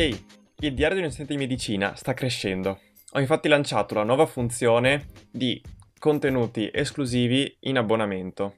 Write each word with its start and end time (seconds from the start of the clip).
Ehi, 0.00 0.18
il 0.60 0.72
diario 0.72 0.96
di 0.96 1.02
un 1.02 1.10
studente 1.10 1.34
di 1.34 1.38
medicina 1.38 1.94
sta 1.94 2.14
crescendo. 2.14 2.80
Ho 3.10 3.20
infatti 3.20 3.48
lanciato 3.48 3.92
la 3.92 4.02
nuova 4.02 4.24
funzione 4.24 5.08
di 5.30 5.62
contenuti 5.98 6.70
esclusivi 6.72 7.58
in 7.64 7.76
abbonamento 7.76 8.54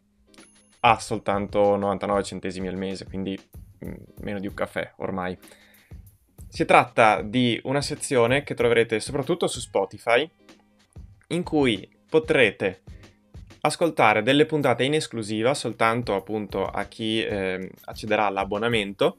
a 0.83 1.01
soltanto 1.01 1.75
99 1.75 2.23
centesimi 2.23 2.69
al 2.69 2.77
mese, 2.77 3.07
quindi 3.07 3.37
mm, 3.85 3.93
meno 4.21 4.39
di 4.39 4.47
un 4.47 4.55
caffè 4.55 4.93
ormai. 4.99 5.37
Si 6.49 6.65
tratta 6.65 7.23
di 7.23 7.61
una 7.65 7.81
sezione 7.81 8.45
che 8.45 8.55
troverete 8.55 9.01
soprattutto 9.01 9.49
su 9.49 9.59
Spotify, 9.59 10.31
in 11.31 11.43
cui 11.43 11.91
potrete 12.09 12.83
ascoltare 13.63 14.23
delle 14.23 14.47
puntate 14.47 14.85
in 14.85 14.95
esclusiva 14.95 15.55
soltanto 15.55 16.15
appunto 16.15 16.67
a 16.67 16.85
chi 16.85 17.21
eh, 17.21 17.69
accederà 17.87 18.27
all'abbonamento, 18.27 19.17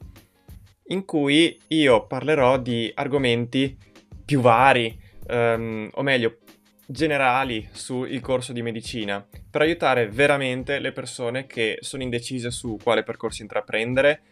in 0.88 1.04
cui 1.04 1.58
io 1.68 2.06
parlerò 2.06 2.58
di 2.58 2.90
argomenti 2.94 3.76
più 4.24 4.40
vari, 4.40 4.98
ehm, 5.26 5.90
o 5.92 6.02
meglio, 6.02 6.38
generali 6.86 7.66
sul 7.72 8.20
corso 8.20 8.52
di 8.52 8.62
medicina, 8.62 9.26
per 9.50 9.62
aiutare 9.62 10.08
veramente 10.08 10.78
le 10.78 10.92
persone 10.92 11.46
che 11.46 11.78
sono 11.80 12.02
indecise 12.02 12.50
su 12.50 12.76
quale 12.82 13.02
percorso 13.02 13.42
intraprendere, 13.42 14.22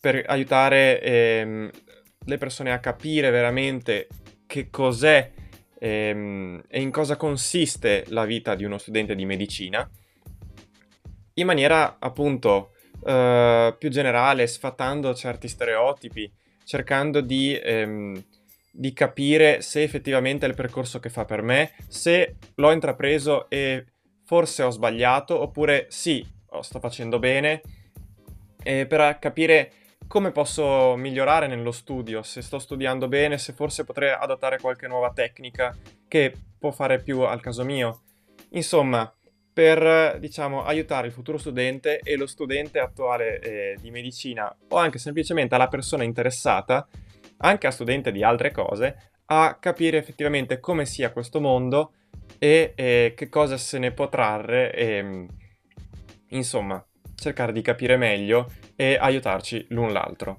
per 0.00 0.22
aiutare 0.26 1.00
ehm, 1.00 1.70
le 2.24 2.38
persone 2.38 2.72
a 2.72 2.78
capire 2.78 3.30
veramente 3.30 4.06
che 4.46 4.70
cos'è 4.70 5.32
ehm, 5.78 6.62
e 6.68 6.80
in 6.80 6.90
cosa 6.90 7.16
consiste 7.16 8.04
la 8.08 8.24
vita 8.24 8.54
di 8.54 8.64
uno 8.64 8.78
studente 8.78 9.14
di 9.14 9.24
medicina, 9.24 9.88
in 11.34 11.46
maniera 11.46 11.96
appunto 11.98 12.72
eh, 13.04 13.74
più 13.78 13.90
generale, 13.90 14.46
sfatando 14.46 15.14
certi 15.14 15.48
stereotipi, 15.48 16.30
cercando 16.64 17.20
di, 17.20 17.58
ehm, 17.58 18.22
di 18.70 18.92
capire 18.92 19.60
se 19.62 19.82
effettivamente 19.82 20.46
è 20.46 20.48
il 20.48 20.54
percorso 20.54 20.98
che 21.00 21.08
fa 21.08 21.24
per 21.24 21.42
me, 21.42 21.72
se 21.88 22.36
l'ho 22.54 22.72
intrapreso 22.72 23.48
e 23.48 23.86
forse 24.24 24.62
ho 24.62 24.70
sbagliato, 24.70 25.40
oppure 25.40 25.86
sì, 25.88 26.26
sto 26.60 26.80
facendo 26.80 27.18
bene, 27.18 27.62
e 28.62 28.86
per 28.86 29.18
capire 29.18 29.72
come 30.06 30.30
posso 30.30 30.96
migliorare 30.96 31.46
nello 31.46 31.70
studio, 31.70 32.22
se 32.22 32.40
sto 32.40 32.58
studiando 32.58 33.08
bene, 33.08 33.38
se 33.38 33.52
forse 33.52 33.84
potrei 33.84 34.10
adottare 34.10 34.58
qualche 34.58 34.88
nuova 34.88 35.12
tecnica 35.12 35.76
che 36.08 36.34
può 36.58 36.70
fare 36.70 37.00
più 37.00 37.20
al 37.20 37.40
caso 37.40 37.64
mio. 37.64 38.02
Insomma, 38.50 39.10
per 39.58 40.20
diciamo 40.20 40.62
aiutare 40.62 41.08
il 41.08 41.12
futuro 41.12 41.36
studente 41.36 41.98
e 41.98 42.14
lo 42.14 42.28
studente 42.28 42.78
attuale 42.78 43.40
eh, 43.40 43.76
di 43.80 43.90
medicina 43.90 44.56
o 44.68 44.76
anche 44.76 45.00
semplicemente 45.00 45.56
alla 45.56 45.66
persona 45.66 46.04
interessata, 46.04 46.86
anche 47.38 47.66
a 47.66 47.72
studente 47.72 48.12
di 48.12 48.22
altre 48.22 48.52
cose, 48.52 49.10
a 49.24 49.56
capire 49.58 49.98
effettivamente 49.98 50.60
come 50.60 50.86
sia 50.86 51.10
questo 51.10 51.40
mondo 51.40 51.94
e 52.38 52.72
eh, 52.76 53.14
che 53.16 53.28
cosa 53.28 53.56
se 53.56 53.80
ne 53.80 53.90
può 53.90 54.08
trarre 54.08 54.72
e 54.72 55.26
insomma 56.28 56.80
cercare 57.16 57.50
di 57.50 57.60
capire 57.60 57.96
meglio 57.96 58.52
e 58.76 58.96
aiutarci 58.96 59.66
l'un 59.70 59.92
l'altro. 59.92 60.38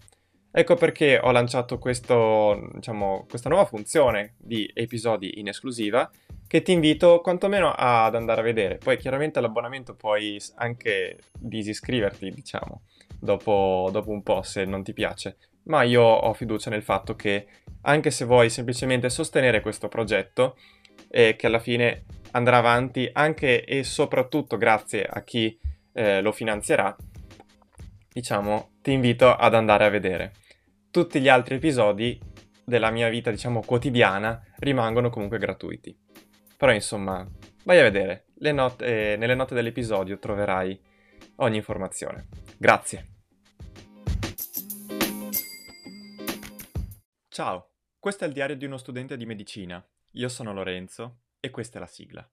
Ecco 0.50 0.75
perché 0.75 1.20
ho 1.22 1.31
lanciato 1.31 1.78
questo, 1.78 2.70
diciamo, 2.73 3.25
questa 3.28 3.50
nuova 3.50 3.66
funzione 3.66 4.36
di 4.38 4.72
episodi 4.73 5.42
in 5.42 5.50
esclusiva 5.50 6.09
che 6.50 6.64
ti 6.64 6.72
invito 6.72 7.22
quantomeno 7.22 7.72
ad 7.78 8.16
andare 8.16 8.42
a 8.42 8.44
vedere. 8.44 8.80
Poi 8.80 8.97
chiaramente 8.97 9.39
l'abbonamento 9.39 9.94
puoi 9.94 10.42
anche 10.56 11.19
disiscriverti, 11.31 12.31
diciamo, 12.31 12.86
dopo, 13.19 13.89
dopo 13.91 14.09
un 14.09 14.23
po' 14.23 14.41
se 14.41 14.66
non 14.66 14.81
ti 14.81 14.91
piace. 14.91 15.38
Ma 15.66 15.83
io 15.83 16.02
ho 16.02 16.33
fiducia 16.33 16.72
nel 16.72 16.81
fatto 16.81 17.16
che 17.16 17.45
anche 17.81 18.09
se 18.09 18.25
vuoi 18.25 18.50
semplicemente 18.50 19.11
sostenere 19.11 19.62
questo 19.62 19.90
progetto 19.90 20.57
e 21.07 21.35
che 21.35 21.46
alla 21.46 21.59
fine 21.59 22.06
andrà 22.31 22.57
avanti 22.57 23.07
anche 23.13 23.63
e 23.63 23.84
soprattutto 23.84 24.57
grazie 24.57 25.03
a 25.06 25.22
chi 25.22 25.56
eh, 25.94 26.19
lo 26.19 26.31
finanzierà, 26.31 26.95
diciamo, 28.12 28.72
ti 28.81 28.91
invito 28.91 29.31
ad 29.31 29.53
andare 29.53 29.85
a 29.85 29.90
vedere. 29.90 30.31
Tutti 30.90 31.22
gli 31.22 31.28
altri 31.29 31.57
episodi 31.57 32.19
della 32.66 32.90
mia 32.90 33.07
vita, 33.07 33.29
diciamo, 33.29 33.62
quotidiana 33.62 34.44
rimangono 34.57 35.12
comunque 35.12 35.38
gratuiti. 35.38 35.95
Però 36.59 36.74
insomma, 36.74 37.25
vai 37.64 37.80
a 37.80 37.84
vedere. 37.84 38.25
Note, 38.52 39.14
eh, 39.14 39.16
nelle 39.16 39.34
note 39.34 39.56
dell'episodio 39.56 40.20
troverai 40.20 40.78
ogni 41.38 41.56
informazione. 41.56 42.28
Grazie. 42.58 43.08
Ciao, 47.30 47.69
questo 47.98 48.25
è 48.25 48.28
il 48.28 48.34
diario 48.34 48.58
di 48.58 48.66
uno 48.66 48.75
studente 48.75 49.16
di 49.16 49.25
medicina. 49.25 49.81
Io 50.12 50.28
sono 50.28 50.52
Lorenzo 50.52 51.19
e 51.40 51.50
questa 51.50 51.78
è 51.78 51.80
la 51.80 51.88
sigla. 51.88 52.30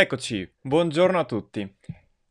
Eccoci, 0.00 0.48
buongiorno 0.60 1.18
a 1.18 1.24
tutti. 1.24 1.76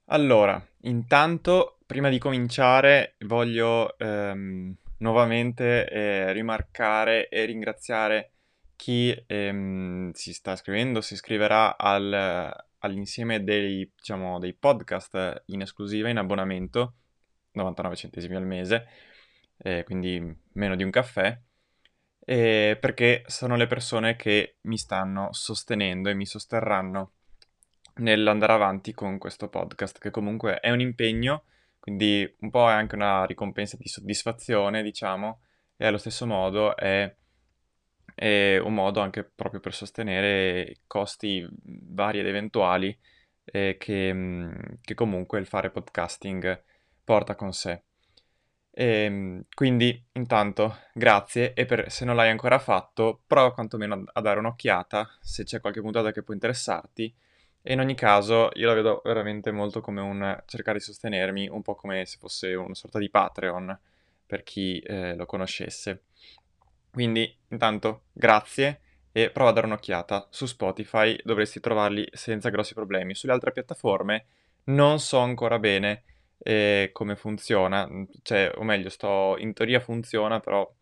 Allora, 0.05 0.65
intanto, 0.83 1.79
prima 1.85 2.07
di 2.07 2.17
cominciare, 2.17 3.17
voglio 3.25 3.97
ehm, 3.97 4.73
nuovamente 4.99 5.85
eh, 5.89 6.31
rimarcare 6.31 7.27
e 7.27 7.43
ringraziare 7.43 8.31
chi 8.77 9.13
ehm, 9.27 10.13
si 10.13 10.31
sta 10.31 10.53
iscrivendo, 10.53 11.01
si 11.01 11.15
iscriverà 11.15 11.75
al, 11.75 12.55
all'insieme 12.77 13.43
dei, 13.43 13.91
diciamo, 13.93 14.39
dei 14.39 14.53
podcast 14.53 15.43
in 15.47 15.59
esclusiva, 15.59 16.07
in 16.07 16.19
abbonamento, 16.19 16.93
99 17.51 17.95
centesimi 17.97 18.37
al 18.37 18.45
mese, 18.45 18.87
eh, 19.57 19.83
quindi 19.83 20.23
meno 20.53 20.77
di 20.77 20.83
un 20.83 20.89
caffè, 20.89 21.37
eh, 22.19 22.77
perché 22.79 23.23
sono 23.27 23.57
le 23.57 23.67
persone 23.67 24.15
che 24.15 24.59
mi 24.61 24.77
stanno 24.77 25.33
sostenendo 25.33 26.07
e 26.07 26.13
mi 26.13 26.25
sosterranno 26.25 27.11
nell'andare 27.97 28.53
avanti 28.53 28.93
con 28.93 29.17
questo 29.17 29.47
podcast, 29.49 29.99
che 29.99 30.11
comunque 30.11 30.59
è 30.59 30.69
un 30.71 30.79
impegno, 30.79 31.43
quindi 31.79 32.35
un 32.39 32.49
po' 32.49 32.69
è 32.69 32.73
anche 32.73 32.95
una 32.95 33.25
ricompensa 33.25 33.77
di 33.77 33.87
soddisfazione, 33.87 34.83
diciamo, 34.83 35.41
e 35.77 35.85
allo 35.85 35.97
stesso 35.97 36.25
modo 36.25 36.75
è, 36.75 37.13
è 38.15 38.57
un 38.57 38.73
modo 38.73 38.99
anche 38.99 39.23
proprio 39.23 39.59
per 39.59 39.73
sostenere 39.73 40.77
costi 40.87 41.47
vari 41.63 42.19
ed 42.19 42.27
eventuali 42.27 42.97
eh, 43.45 43.77
che, 43.79 44.49
che, 44.81 44.93
comunque 44.95 45.39
il 45.39 45.45
fare 45.45 45.69
podcasting 45.69 46.63
porta 47.03 47.35
con 47.35 47.53
sé. 47.53 47.83
E, 48.71 48.85
ehm, 48.85 49.43
quindi 49.53 50.05
intanto 50.13 50.77
grazie 50.93 51.53
e 51.53 51.65
per, 51.65 51.89
se 51.91 52.05
non 52.05 52.15
l'hai 52.15 52.29
ancora 52.29 52.59
fatto 52.59 53.23
prova 53.25 53.53
quantomeno 53.53 54.03
a 54.13 54.21
dare 54.21 54.39
un'occhiata 54.39 55.17
se 55.19 55.43
c'è 55.43 55.59
qualche 55.59 55.81
puntata 55.81 56.11
che 56.11 56.21
può 56.21 56.33
interessarti 56.33 57.15
e 57.69 57.73
in 57.73 57.81
ogni 57.81 57.95
caso 57.95 58.49
io 58.53 58.65
la 58.65 58.73
vedo 58.73 59.01
veramente 59.03 59.51
molto 59.51 59.81
come 59.81 59.99
un 59.99 60.41
cercare 60.45 60.77
di 60.77 60.85
sostenermi, 60.85 61.49
un 61.49 61.61
po' 61.61 61.75
come 61.75 62.05
se 62.05 62.15
fosse 62.17 62.53
una 62.53 62.73
sorta 62.73 62.97
di 62.97 63.09
Patreon 63.09 63.77
per 64.25 64.43
chi 64.43 64.79
eh, 64.79 65.17
lo 65.17 65.25
conoscesse. 65.25 66.03
Quindi 66.89 67.29
intanto 67.49 68.03
grazie 68.13 68.79
e 69.11 69.31
prova 69.31 69.49
a 69.49 69.53
dare 69.53 69.65
un'occhiata. 69.65 70.27
Su 70.29 70.45
Spotify 70.45 71.19
dovresti 71.25 71.59
trovarli 71.59 72.07
senza 72.13 72.47
grossi 72.47 72.73
problemi. 72.73 73.15
Sulle 73.15 73.33
altre 73.33 73.51
piattaforme 73.51 74.27
non 74.67 75.01
so 75.01 75.17
ancora 75.17 75.59
bene 75.59 76.03
eh, 76.37 76.91
come 76.93 77.17
funziona, 77.17 77.85
cioè, 78.21 78.49
o 78.55 78.63
meglio, 78.63 78.87
sto 78.87 79.35
in 79.39 79.51
teoria 79.51 79.81
funziona, 79.81 80.39
però 80.39 80.73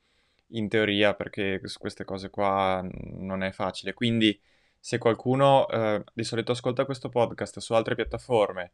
in 0.50 0.70
teoria 0.70 1.16
perché 1.16 1.60
su 1.64 1.80
queste 1.80 2.06
cose 2.06 2.30
qua 2.30 2.88
non 2.92 3.42
è 3.42 3.52
facile. 3.52 3.94
Quindi 3.94 4.40
se 4.86 5.00
qualcuno 5.00 5.68
eh, 5.68 6.04
di 6.14 6.24
solito 6.24 6.52
ascolta 6.52 6.86
questo 6.86 7.10
podcast 7.10 7.58
su 7.58 7.74
altre 7.74 7.96
piattaforme 7.96 8.74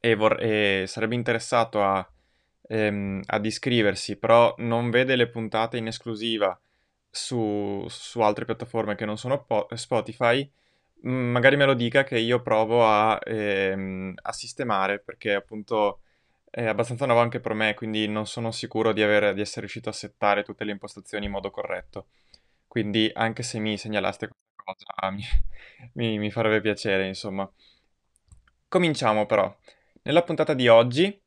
e, 0.00 0.16
vor- 0.16 0.42
e 0.42 0.86
sarebbe 0.88 1.14
interessato 1.14 1.84
a, 1.84 2.04
ehm, 2.62 3.22
ad 3.24 3.46
iscriversi, 3.46 4.16
però 4.16 4.56
non 4.58 4.90
vede 4.90 5.14
le 5.14 5.28
puntate 5.28 5.76
in 5.76 5.86
esclusiva 5.86 6.60
su, 7.08 7.86
su 7.88 8.22
altre 8.22 8.44
piattaforme 8.44 8.96
che 8.96 9.04
non 9.04 9.16
sono 9.16 9.44
po- 9.44 9.68
Spotify, 9.74 10.50
magari 11.02 11.54
me 11.54 11.66
lo 11.66 11.74
dica 11.74 12.02
che 12.02 12.18
io 12.18 12.42
provo 12.42 12.84
a, 12.84 13.16
ehm, 13.22 14.14
a, 14.20 14.32
sistemare 14.32 14.98
perché 14.98 15.34
appunto 15.34 16.00
è 16.50 16.64
abbastanza 16.64 17.06
nuovo 17.06 17.20
anche 17.20 17.38
per 17.38 17.54
me, 17.54 17.74
quindi 17.74 18.08
non 18.08 18.26
sono 18.26 18.50
sicuro 18.50 18.92
di, 18.92 19.00
aver, 19.04 19.32
di 19.32 19.42
essere 19.42 19.60
riuscito 19.60 19.88
a 19.90 19.92
settare 19.92 20.42
tutte 20.42 20.64
le 20.64 20.72
impostazioni 20.72 21.26
in 21.26 21.30
modo 21.30 21.52
corretto. 21.52 22.08
Quindi 22.66 23.08
anche 23.14 23.44
se 23.44 23.60
mi 23.60 23.78
segnalaste 23.78 24.30
cosa 24.64 25.10
mi, 25.10 25.22
mi, 25.94 26.18
mi 26.18 26.30
farebbe 26.30 26.60
piacere, 26.60 27.06
insomma. 27.06 27.50
Cominciamo 28.68 29.26
però. 29.26 29.54
Nella 30.02 30.22
puntata 30.22 30.54
di 30.54 30.68
oggi 30.68 31.22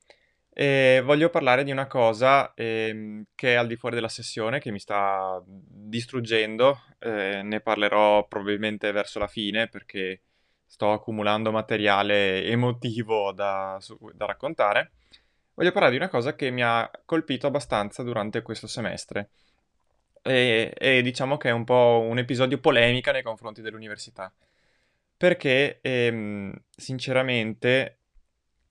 eh, 0.60 1.01
voglio 1.06 1.30
parlare 1.30 1.63
di 1.63 1.69
una 1.72 1.86
cosa 1.86 2.54
eh, 2.56 3.25
che 3.36 3.54
è 3.54 3.56
al 3.56 3.68
di 3.68 3.75
fuori 3.75 3.95
della 3.95 4.10
sessione, 4.10 4.60
che 4.60 4.72
mi 4.72 4.80
sta 4.80 5.42
distruggendo. 5.45 6.81
Eh, 7.00 7.42
ne 7.44 7.60
parlerò 7.62 8.28
probabilmente 8.28 8.92
verso 8.92 9.19
la 9.19 9.28
fine 9.28 9.68
perché 9.68 10.22
sto 10.66 10.92
accumulando 10.92 11.51
materiale 11.51 12.44
emotivo 12.45 13.31
da, 13.34 13.78
su, 13.80 13.98
da 14.13 14.25
raccontare. 14.25 14.94
Voglio 15.54 15.72
parlare 15.72 15.92
di 15.92 15.98
una 15.98 16.10
cosa 16.10 16.36
che 16.36 16.51
mi 16.51 16.63
ha 16.63 16.89
colpito 17.06 17.48
abbastanza 17.48 18.04
durante 18.04 18.42
questo 18.42 18.68
semestre. 18.68 19.30
E, 20.27 20.74
e 20.77 21.01
diciamo 21.01 21.38
che 21.38 21.50
è 21.50 21.53
un 21.53 21.63
po' 21.63 22.06
un 22.06 22.18
episodio 22.18 22.59
polemica 22.59 23.12
nei 23.12 23.24
confronti 23.24 23.62
dell'università. 23.62 24.31
Perché, 25.15 25.79
ehm, 25.81 26.53
sinceramente, 26.75 28.00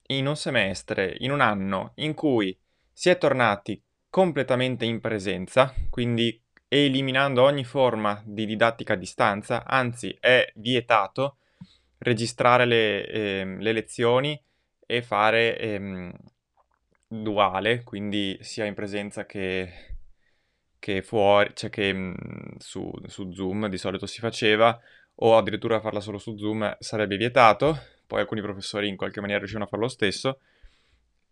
in 0.07 0.27
un 0.27 0.35
semestre, 0.35 1.15
in 1.19 1.31
un 1.31 1.41
anno 1.41 1.91
in 1.95 2.13
cui 2.13 2.57
si 2.93 3.09
è 3.09 3.17
tornati 3.17 3.81
completamente 4.09 4.85
in 4.85 5.01
presenza, 5.01 5.73
quindi 5.89 6.41
eliminando 6.67 7.43
ogni 7.43 7.63
forma 7.63 8.21
di 8.25 8.45
didattica 8.45 8.93
a 8.93 8.97
distanza, 8.97 9.65
anzi 9.65 10.15
è 10.19 10.49
vietato 10.55 11.37
registrare 11.99 12.65
le, 12.65 13.07
ehm, 13.07 13.59
le 13.59 13.71
lezioni 13.71 14.41
e 14.85 15.01
fare 15.01 15.57
ehm, 15.57 16.13
duale, 17.07 17.83
quindi 17.83 18.37
sia 18.41 18.65
in 18.65 18.73
presenza 18.73 19.25
che, 19.25 19.96
che 20.79 21.01
fuori, 21.01 21.51
cioè 21.53 21.69
che 21.69 21.93
mh, 21.93 22.57
su, 22.57 22.91
su 23.05 23.31
Zoom 23.31 23.67
di 23.67 23.77
solito 23.77 24.05
si 24.05 24.19
faceva, 24.19 24.79
o 25.15 25.37
addirittura 25.37 25.79
farla 25.79 25.99
solo 25.99 26.17
su 26.17 26.37
Zoom 26.37 26.75
sarebbe 26.79 27.17
vietato, 27.17 27.79
poi 28.05 28.19
alcuni 28.19 28.41
professori 28.41 28.87
in 28.87 28.95
qualche 28.95 29.19
maniera 29.19 29.39
riuscivano 29.39 29.65
a 29.65 29.69
fare 29.69 29.83
lo 29.83 29.89
stesso. 29.89 30.39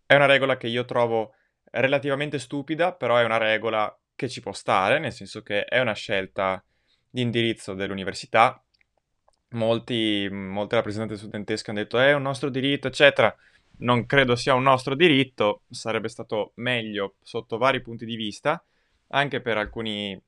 È 0.04 0.14
una 0.14 0.26
regola 0.26 0.56
che 0.56 0.66
io 0.66 0.84
trovo 0.84 1.34
relativamente 1.70 2.38
stupida, 2.38 2.92
però 2.92 3.16
è 3.16 3.24
una 3.24 3.38
regola 3.38 3.96
che 4.14 4.28
ci 4.28 4.40
può 4.40 4.52
stare, 4.52 4.98
nel 4.98 5.12
senso 5.12 5.42
che 5.42 5.64
è 5.64 5.78
una 5.80 5.94
scelta 5.94 6.62
di 7.08 7.22
indirizzo 7.22 7.74
dell'università. 7.74 8.60
Molti, 9.50 10.28
molte 10.30 10.74
rappresentanti 10.74 11.16
studentesche 11.16 11.70
hanno 11.70 11.80
detto 11.80 11.98
è 11.98 12.12
un 12.12 12.22
nostro 12.22 12.50
diritto, 12.50 12.88
eccetera. 12.88 13.34
Non 13.78 14.06
credo 14.06 14.36
sia 14.36 14.54
un 14.54 14.62
nostro 14.62 14.94
diritto, 14.94 15.62
sarebbe 15.70 16.08
stato 16.08 16.52
meglio 16.56 17.16
sotto 17.22 17.58
vari 17.58 17.80
punti 17.82 18.04
di 18.04 18.16
vista, 18.16 18.62
anche 19.08 19.40
per 19.40 19.56
alcuni, 19.58 20.20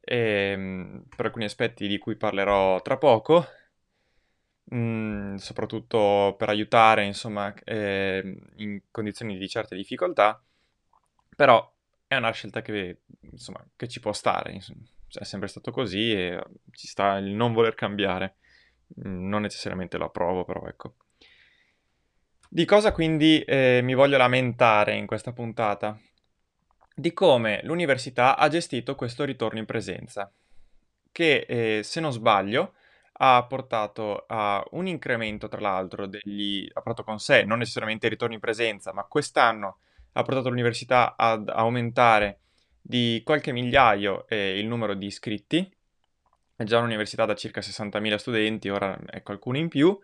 ehm, 0.00 1.04
per 1.16 1.26
alcuni 1.26 1.44
aspetti 1.44 1.86
di 1.88 1.98
cui 1.98 2.16
parlerò 2.16 2.80
tra 2.82 2.96
poco, 2.98 3.44
mm, 4.74 5.36
soprattutto 5.36 6.34
per 6.38 6.48
aiutare, 6.48 7.04
insomma, 7.04 7.52
eh, 7.64 8.38
in 8.56 8.80
condizioni 8.90 9.38
di 9.38 9.48
certe 9.48 9.76
difficoltà, 9.76 10.42
però 11.36 11.72
è 12.06 12.16
una 12.16 12.32
scelta 12.32 12.62
che, 12.62 13.02
insomma, 13.20 13.64
che 13.76 13.88
ci 13.88 14.00
può 14.00 14.12
stare, 14.12 14.52
insomma. 14.52 14.82
è 15.10 15.24
sempre 15.24 15.48
stato 15.48 15.70
così 15.70 16.12
e 16.12 16.42
ci 16.72 16.86
sta 16.86 17.16
il 17.18 17.32
non 17.34 17.52
voler 17.52 17.74
cambiare. 17.74 18.36
Mm, 19.06 19.28
non 19.28 19.42
necessariamente 19.42 19.98
lo 19.98 20.06
approvo, 20.06 20.44
però 20.44 20.66
ecco. 20.66 20.94
Di 22.50 22.64
cosa 22.64 22.92
quindi 22.92 23.42
eh, 23.42 23.80
mi 23.82 23.94
voglio 23.94 24.16
lamentare 24.16 24.94
in 24.96 25.06
questa 25.06 25.32
puntata? 25.32 25.98
Di 26.98 27.12
come 27.12 27.60
l'università 27.62 28.36
ha 28.36 28.48
gestito 28.48 28.96
questo 28.96 29.22
ritorno 29.22 29.60
in 29.60 29.66
presenza, 29.66 30.28
che 31.12 31.46
eh, 31.48 31.82
se 31.84 32.00
non 32.00 32.10
sbaglio 32.10 32.74
ha 33.20 33.44
portato 33.44 34.24
a 34.26 34.64
un 34.72 34.88
incremento, 34.88 35.46
tra 35.46 35.60
l'altro, 35.60 36.08
degli... 36.08 36.68
ha 36.72 36.80
portato 36.80 37.04
con 37.04 37.20
sé 37.20 37.44
non 37.44 37.58
necessariamente 37.58 38.06
il 38.06 38.12
ritorno 38.12 38.34
in 38.34 38.40
presenza, 38.40 38.92
ma 38.92 39.04
quest'anno 39.04 39.78
ha 40.10 40.22
portato 40.24 40.48
l'università 40.48 41.14
ad 41.16 41.48
aumentare 41.48 42.40
di 42.80 43.22
qualche 43.24 43.52
migliaio 43.52 44.26
eh, 44.26 44.58
il 44.58 44.66
numero 44.66 44.94
di 44.94 45.06
iscritti. 45.06 45.72
È 46.56 46.64
già 46.64 46.78
un'università 46.78 47.24
da 47.24 47.36
circa 47.36 47.60
60.000 47.60 48.16
studenti, 48.16 48.70
ora 48.70 48.98
è 49.06 49.22
qualcuno 49.22 49.56
in 49.56 49.68
più, 49.68 49.96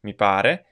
mi 0.00 0.14
pare. 0.14 0.66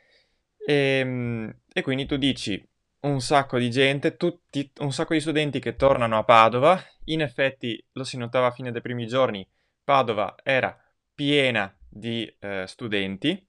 E, 0.66 0.74
ehm, 0.74 1.54
e 1.72 1.82
quindi 1.82 2.06
tu 2.06 2.16
dici 2.16 2.60
un 3.00 3.20
sacco 3.20 3.58
di 3.58 3.70
gente, 3.70 4.16
tutti, 4.16 4.70
un 4.78 4.92
sacco 4.92 5.14
di 5.14 5.20
studenti 5.20 5.58
che 5.58 5.76
tornano 5.76 6.18
a 6.18 6.24
Padova. 6.24 6.82
In 7.04 7.22
effetti 7.22 7.82
lo 7.92 8.04
si 8.04 8.16
notava 8.16 8.48
a 8.48 8.50
fine 8.50 8.72
dei 8.72 8.80
primi 8.80 9.06
giorni, 9.06 9.46
Padova 9.82 10.36
era 10.42 10.76
piena 11.14 11.74
di 11.88 12.32
eh, 12.38 12.64
studenti, 12.66 13.46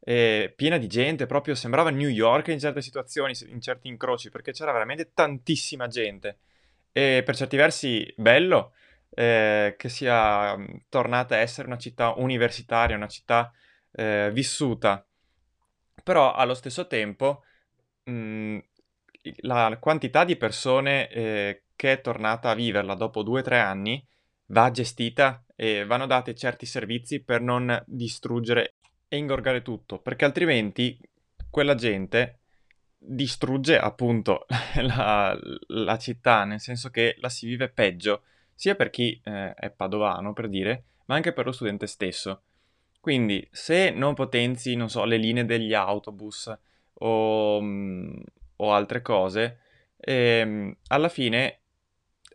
eh, 0.00 0.52
piena 0.54 0.78
di 0.78 0.86
gente, 0.88 1.26
proprio 1.26 1.54
sembrava 1.54 1.90
New 1.90 2.08
York 2.08 2.48
in 2.48 2.58
certe 2.58 2.82
situazioni, 2.82 3.34
in 3.46 3.60
certi 3.60 3.88
incroci, 3.88 4.30
perché 4.30 4.52
c'era 4.52 4.72
veramente 4.72 5.12
tantissima 5.12 5.88
gente. 5.88 6.38
E 6.92 7.22
per 7.24 7.34
certi 7.36 7.56
versi 7.56 8.12
bello 8.16 8.74
eh, 9.14 9.74
che 9.78 9.88
sia 9.88 10.56
mm, 10.56 10.64
tornata 10.88 11.34
a 11.34 11.38
essere 11.38 11.66
una 11.66 11.78
città 11.78 12.12
universitaria, 12.16 12.96
una 12.96 13.08
città 13.08 13.52
eh, 13.92 14.30
vissuta, 14.32 15.04
però 16.02 16.32
allo 16.32 16.54
stesso 16.54 16.86
tempo 16.86 17.42
mh, 18.04 18.12
mm, 18.12 18.58
la 19.40 19.76
quantità 19.80 20.24
di 20.24 20.36
persone 20.36 21.08
eh, 21.08 21.62
che 21.76 21.92
è 21.92 22.00
tornata 22.00 22.50
a 22.50 22.54
viverla 22.54 22.94
dopo 22.94 23.22
due 23.22 23.40
o 23.40 23.42
tre 23.42 23.60
anni 23.60 24.04
va 24.46 24.70
gestita 24.70 25.44
e 25.54 25.84
vanno 25.84 26.06
dati 26.06 26.34
certi 26.34 26.66
servizi 26.66 27.22
per 27.22 27.40
non 27.40 27.82
distruggere 27.86 28.74
e 29.08 29.16
ingorgare 29.16 29.62
tutto, 29.62 29.98
perché 29.98 30.24
altrimenti 30.24 30.98
quella 31.50 31.74
gente 31.74 32.38
distrugge 32.96 33.78
appunto 33.78 34.46
la, 34.82 35.38
la 35.68 35.98
città, 35.98 36.44
nel 36.44 36.60
senso 36.60 36.90
che 36.90 37.16
la 37.18 37.28
si 37.28 37.46
vive 37.46 37.68
peggio, 37.68 38.22
sia 38.54 38.74
per 38.74 38.90
chi 38.90 39.20
eh, 39.24 39.54
è 39.54 39.70
padovano, 39.70 40.32
per 40.32 40.48
dire, 40.48 40.84
ma 41.06 41.14
anche 41.14 41.32
per 41.32 41.46
lo 41.46 41.52
studente 41.52 41.86
stesso. 41.86 42.42
Quindi, 43.00 43.46
se 43.50 43.90
non 43.90 44.14
potenzi, 44.14 44.76
non 44.76 44.88
so, 44.88 45.04
le 45.04 45.16
linee 45.16 45.44
degli 45.44 45.74
autobus 45.74 46.56
o, 46.94 47.60
mm, 47.60 48.20
o 48.62 48.72
altre 48.72 49.02
cose, 49.02 49.58
ehm, 49.96 50.76
alla 50.88 51.08
fine 51.08 51.60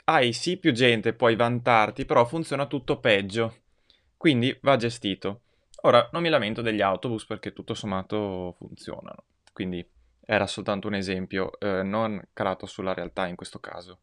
hai 0.05 0.33
sì 0.33 0.57
più 0.57 0.71
gente, 0.71 1.13
puoi 1.13 1.35
vantarti, 1.35 2.05
però 2.05 2.25
funziona 2.25 2.65
tutto 2.65 2.99
peggio. 2.99 3.55
Quindi 4.15 4.57
va 4.61 4.75
gestito. 4.77 5.41
Ora, 5.81 6.09
non 6.11 6.21
mi 6.21 6.29
lamento 6.29 6.61
degli 6.61 6.81
autobus 6.81 7.25
perché 7.25 7.53
tutto 7.53 7.73
sommato 7.73 8.55
funzionano. 8.57 9.23
Quindi 9.53 9.87
era 10.25 10.47
soltanto 10.47 10.87
un 10.87 10.95
esempio, 10.95 11.57
eh, 11.59 11.83
non 11.83 12.21
calato 12.33 12.65
sulla 12.65 12.93
realtà 12.93 13.27
in 13.27 13.35
questo 13.35 13.59
caso. 13.59 13.99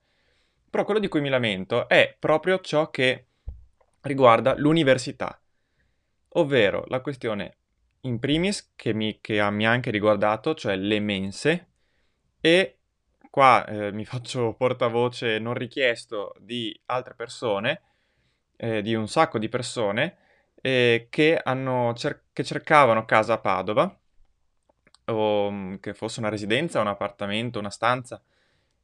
Però 0.71 0.85
quello 0.85 1.00
di 1.00 1.09
cui 1.09 1.21
mi 1.21 1.28
lamento 1.28 1.88
è 1.88 2.16
proprio 2.19 2.61
ciò 2.61 2.90
che 2.90 3.26
riguarda 4.02 4.54
l'università, 4.57 5.40
ovvero 6.31 6.85
la 6.88 7.00
questione 7.00 7.57
in 8.02 8.19
primis 8.19 8.73
che 8.76 8.93
mi, 8.93 9.19
che 9.21 9.50
mi 9.50 9.66
ha 9.66 9.71
anche 9.71 9.90
riguardato, 9.90 10.54
cioè 10.54 10.76
le 10.76 11.00
mense, 11.00 11.69
e 12.44 12.76
qua 13.30 13.64
eh, 13.64 13.90
mi 13.90 14.04
faccio 14.04 14.52
portavoce 14.52 15.38
non 15.38 15.54
richiesto 15.54 16.34
di 16.38 16.78
altre 16.86 17.14
persone, 17.14 17.80
eh, 18.56 18.82
di 18.82 18.94
un 18.94 19.08
sacco 19.08 19.38
di 19.38 19.48
persone, 19.48 20.16
eh, 20.60 21.06
che, 21.08 21.42
cer- 21.94 22.24
che, 22.34 22.44
cercavano 22.44 23.06
casa 23.06 23.32
a 23.32 23.38
Padova, 23.38 23.98
o 25.06 25.50
mm, 25.50 25.76
che 25.76 25.94
fosse 25.94 26.20
una 26.20 26.28
residenza, 26.28 26.82
un 26.82 26.88
appartamento, 26.88 27.58
una 27.58 27.70
stanza, 27.70 28.20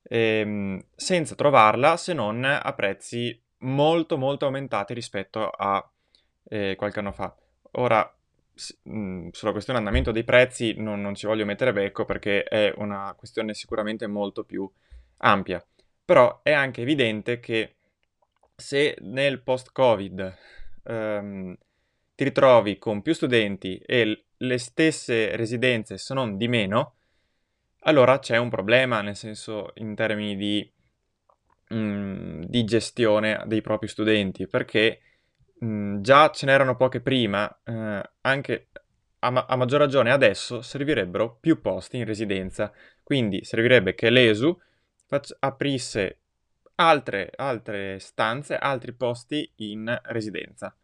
ehm, 0.05 0.83
senza 0.97 1.35
trovarla 1.35 1.99
se 1.99 2.15
non 2.15 2.43
a 2.45 2.73
prezzi 2.73 3.39
molto 3.59 4.17
molto 4.17 4.47
aumentati 4.47 4.95
rispetto 4.95 5.51
a 5.51 5.87
eh, 6.45 6.77
qualche 6.77 6.99
anno 7.01 7.13
fa. 7.13 7.37
Ora, 7.73 8.11
sulla 9.31 9.53
questione 9.53 9.79
andamento 9.79 10.13
dei 10.13 10.25
prezzi 10.25 10.75
non, 10.77 11.01
non, 11.01 11.15
ci 11.15 11.27
voglio 11.27 11.45
mettere 11.45 11.73
becco 11.73 12.05
perché 12.05 12.45
è 12.45 12.73
una 12.77 13.15
questione 13.17 13.55
sicuramente 13.55 14.07
molto 14.07 14.45
più 14.45 14.71
ampia. 15.19 15.65
Però 16.05 16.41
è 16.43 16.53
anche 16.53 16.83
evidente 16.83 17.41
che 17.41 17.77
se 18.55 18.97
nel 19.01 19.41
post-Covid 19.41 20.37
ehm, 20.85 21.57
ti 22.15 22.25
ritrovi 22.25 22.79
con 22.79 23.01
più 23.03 23.15
studenti 23.15 23.79
e 23.79 24.25
le 24.37 24.59
stesse 24.59 25.37
residenze 25.37 25.99
se 25.99 26.15
non 26.15 26.37
di 26.37 26.49
meno, 26.49 26.95
allora 27.81 28.19
c'è 28.19 28.37
un 28.37 28.51
problema, 28.51 29.01
nel 29.01 29.17
senso 29.17 29.73
in 29.77 29.95
termini 29.95 30.37
di, 30.37 30.73
mm, 31.75 32.43
di 32.43 32.65
gestione 32.65 33.43
dei 33.47 33.63
propri 33.63 33.89
studenti, 33.89 34.47
perché 34.47 35.01
Mhmm, 35.63 36.01
già 36.01 36.31
ce 36.31 36.47
n'erano 36.47 36.77
poche 36.77 37.01
prima, 37.01 37.49
eh, 37.65 38.11
anche 38.23 38.69
a, 39.21 39.31
ma- 39.31 39.47
a 39.47 39.57
maggior 39.57 39.81
ragione 39.81 40.11
adesso 40.11 40.63
servirebbero 40.63 41.37
più 41.41 41.61
posti 41.61 41.99
in 41.99 42.05
residenza. 42.05 42.73
Quindi 43.03 43.45
servirebbe 43.45 43.95
che 43.95 44.11
l'ESU 44.11 44.59
fac- 45.07 45.37
aprisse 45.41 46.19
altre, 46.77 47.31
altre 47.37 47.99
stanze, 47.99 48.57
altri 48.57 48.93
posti 48.93 49.51
in 49.57 49.99
residenza. 50.05 50.75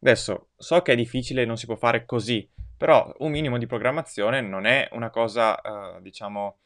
Adesso 0.00 0.48
so 0.56 0.82
che 0.82 0.92
è 0.92 0.96
difficile 0.96 1.44
non 1.44 1.56
si 1.56 1.66
può 1.66 1.76
fare 1.76 2.04
così, 2.04 2.48
però 2.76 3.12
un 3.18 3.30
minimo 3.30 3.58
di 3.58 3.66
programmazione 3.66 4.40
non 4.40 4.66
è 4.66 4.88
una 4.92 5.10
cosa, 5.10 5.60
eh, 5.60 6.00
diciamo, 6.02 6.58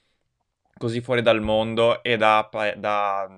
così 0.77 1.01
fuori 1.01 1.23
dal 1.23 1.41
mondo 1.41 2.03
e 2.03 2.17
da, 2.17 2.49
da, 2.77 3.29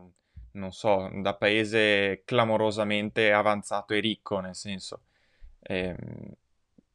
non 0.58 0.72
so, 0.72 1.08
da 1.14 1.34
paese 1.34 2.22
clamorosamente 2.24 3.32
avanzato 3.32 3.94
e 3.94 4.00
ricco, 4.00 4.40
nel 4.40 4.54
senso. 4.54 5.02
Eh, 5.60 5.96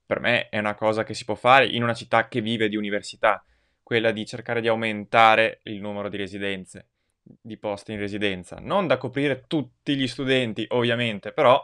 per 0.06 0.20
me 0.20 0.50
è 0.50 0.60
una 0.60 0.76
cosa 0.76 1.04
che 1.04 1.14
si 1.14 1.26
può 1.26 1.36
fare 1.36 1.68
in 1.68 1.82
una 1.82 1.94
città 1.94 2.28
che 2.28 2.42
vive 2.42 2.70
di 2.70 2.76
università, 2.76 3.44
quella 3.82 4.12
di 4.12 4.26
cercare 4.26 4.62
di 4.62 4.68
aumentare 4.68 5.62
il 5.64 5.82
numero 5.82 6.10
di 6.10 6.18
residenze, 6.18 6.90
di 7.24 7.58
posti 7.58 7.94
in 7.94 8.00
residenza, 8.00 8.58
non 8.60 8.86
da 8.86 8.98
coprire 8.98 9.46
tutti 9.48 9.96
gli 9.96 10.08
studenti, 10.08 10.66
ovviamente, 10.70 11.32
però 11.32 11.60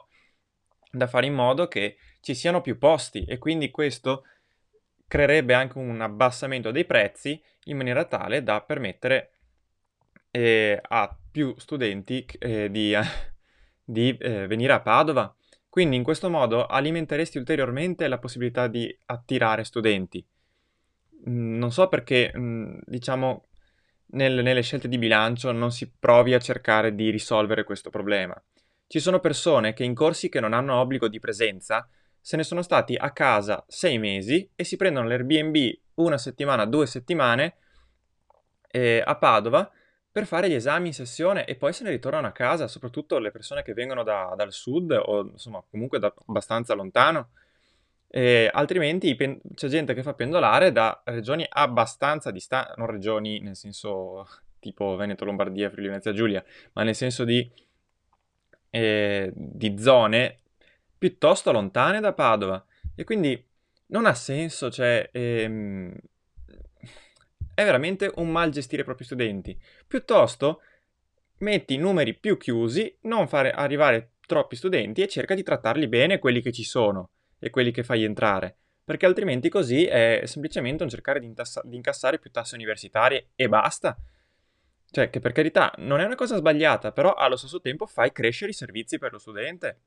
da 0.91 1.07
fare 1.07 1.27
in 1.27 1.33
modo 1.33 1.67
che 1.67 1.97
ci 2.21 2.33
siano 2.33 2.61
più 2.61 2.77
posti 2.77 3.23
e 3.25 3.37
quindi 3.37 3.69
questo 3.69 4.23
creerebbe 5.07 5.53
anche 5.53 5.77
un 5.77 5.99
abbassamento 6.01 6.71
dei 6.71 6.85
prezzi 6.85 7.41
in 7.65 7.77
maniera 7.77 8.05
tale 8.05 8.43
da 8.43 8.61
permettere 8.61 9.31
eh, 10.31 10.79
a 10.81 11.18
più 11.31 11.53
studenti 11.57 12.25
eh, 12.39 12.69
di, 12.69 12.95
di 13.83 14.15
eh, 14.17 14.47
venire 14.47 14.73
a 14.73 14.81
Padova. 14.81 15.33
Quindi 15.67 15.95
in 15.95 16.03
questo 16.03 16.29
modo 16.29 16.65
alimenteresti 16.65 17.37
ulteriormente 17.37 18.07
la 18.07 18.17
possibilità 18.17 18.67
di 18.67 18.95
attirare 19.05 19.63
studenti. 19.63 20.25
Mm, 21.29 21.57
non 21.57 21.71
so 21.71 21.87
perché, 21.87 22.33
mm, 22.35 22.79
diciamo, 22.85 23.45
nel, 24.11 24.41
nelle 24.41 24.61
scelte 24.61 24.87
di 24.87 24.97
bilancio 24.97 25.51
non 25.51 25.71
si 25.71 25.91
provi 25.91 26.33
a 26.33 26.39
cercare 26.39 26.95
di 26.95 27.09
risolvere 27.09 27.63
questo 27.63 27.89
problema. 27.89 28.41
Ci 28.87 28.99
sono 28.99 29.19
persone 29.19 29.73
che 29.73 29.83
in 29.83 29.93
corsi 29.93 30.29
che 30.29 30.39
non 30.39 30.53
hanno 30.53 30.79
obbligo 30.79 31.07
di 31.07 31.19
presenza 31.19 31.87
se 32.19 32.35
ne 32.35 32.43
sono 32.43 32.61
stati 32.61 32.95
a 32.95 33.11
casa 33.11 33.63
sei 33.67 33.97
mesi 33.97 34.49
e 34.55 34.63
si 34.63 34.75
prendono 34.75 35.07
l'Airbnb 35.07 35.55
una 35.95 36.17
settimana, 36.17 36.65
due 36.65 36.87
settimane 36.87 37.57
eh, 38.71 39.01
a 39.05 39.15
Padova 39.15 39.69
per 40.11 40.25
fare 40.25 40.49
gli 40.49 40.53
esami 40.53 40.87
in 40.87 40.93
sessione 40.93 41.45
e 41.45 41.55
poi 41.55 41.71
se 41.73 41.83
ne 41.83 41.91
ritornano 41.91 42.27
a 42.27 42.31
casa, 42.31 42.67
soprattutto 42.67 43.19
le 43.19 43.31
persone 43.31 43.63
che 43.63 43.73
vengono 43.73 44.03
da, 44.03 44.33
dal 44.35 44.51
sud 44.51 44.91
o 44.91 45.29
insomma 45.31 45.63
comunque 45.69 45.99
da 45.99 46.13
abbastanza 46.27 46.73
lontano. 46.73 47.29
E 48.07 48.49
altrimenti 48.51 49.15
pen- 49.15 49.39
c'è 49.53 49.67
gente 49.67 49.93
che 49.93 50.01
fa 50.01 50.15
pendolare 50.15 50.71
da 50.71 50.99
regioni 51.05 51.45
abbastanza 51.47 52.31
distanti, 52.31 52.73
non 52.77 52.87
regioni 52.87 53.39
nel 53.39 53.55
senso 53.55 54.27
tipo 54.59 54.95
Veneto, 54.95 55.25
Lombardia, 55.25 55.69
Friuli 55.69 55.89
Venezia 55.89 56.13
Giulia, 56.13 56.43
ma 56.73 56.83
nel 56.83 56.95
senso 56.95 57.23
di 57.23 57.49
eh, 58.71 59.31
di 59.33 59.79
zone 59.79 60.39
piuttosto 60.97 61.51
lontane 61.51 61.99
da 61.99 62.13
Padova 62.13 62.63
e 62.95 63.03
quindi 63.03 63.43
non 63.87 64.05
ha 64.05 64.13
senso, 64.13 64.69
cioè 64.69 65.09
ehm, 65.11 65.95
è 67.59 67.65
veramente 67.65 68.09
un 68.15 68.29
mal 68.29 68.51
gestire 68.51 68.83
i 68.83 68.85
propri 68.85 69.03
studenti. 69.03 69.59
Piuttosto 69.85 70.61
metti 71.39 71.75
numeri 71.75 72.17
più 72.17 72.37
chiusi, 72.37 72.97
non 73.01 73.27
fare 73.27 73.51
arrivare 73.51 74.13
troppi 74.25 74.55
studenti 74.55 75.01
e 75.01 75.09
cerca 75.09 75.35
di 75.35 75.43
trattarli 75.43 75.89
bene 75.89 76.19
quelli 76.19 76.39
che 76.39 76.53
ci 76.53 76.63
sono 76.63 77.09
e 77.37 77.49
quelli 77.49 77.71
che 77.71 77.83
fai 77.83 78.05
entrare, 78.05 78.55
perché 78.81 79.05
altrimenti 79.05 79.49
così 79.49 79.83
è 79.83 80.21
semplicemente 80.23 80.83
un 80.83 80.89
cercare 80.89 81.19
di, 81.19 81.25
intassa- 81.25 81.61
di 81.65 81.75
incassare 81.75 82.17
più 82.17 82.31
tasse 82.31 82.55
universitarie 82.55 83.31
e 83.35 83.49
basta. 83.49 83.97
Cioè, 84.89 85.09
che 85.09 85.19
per 85.19 85.33
carità 85.33 85.73
non 85.79 85.99
è 85.99 86.05
una 86.05 86.15
cosa 86.15 86.37
sbagliata, 86.37 86.93
però 86.93 87.13
allo 87.13 87.35
stesso 87.35 87.59
tempo 87.59 87.85
fai 87.85 88.13
crescere 88.13 88.51
i 88.51 88.55
servizi 88.55 88.97
per 88.97 89.11
lo 89.11 89.19
studente. 89.19 89.79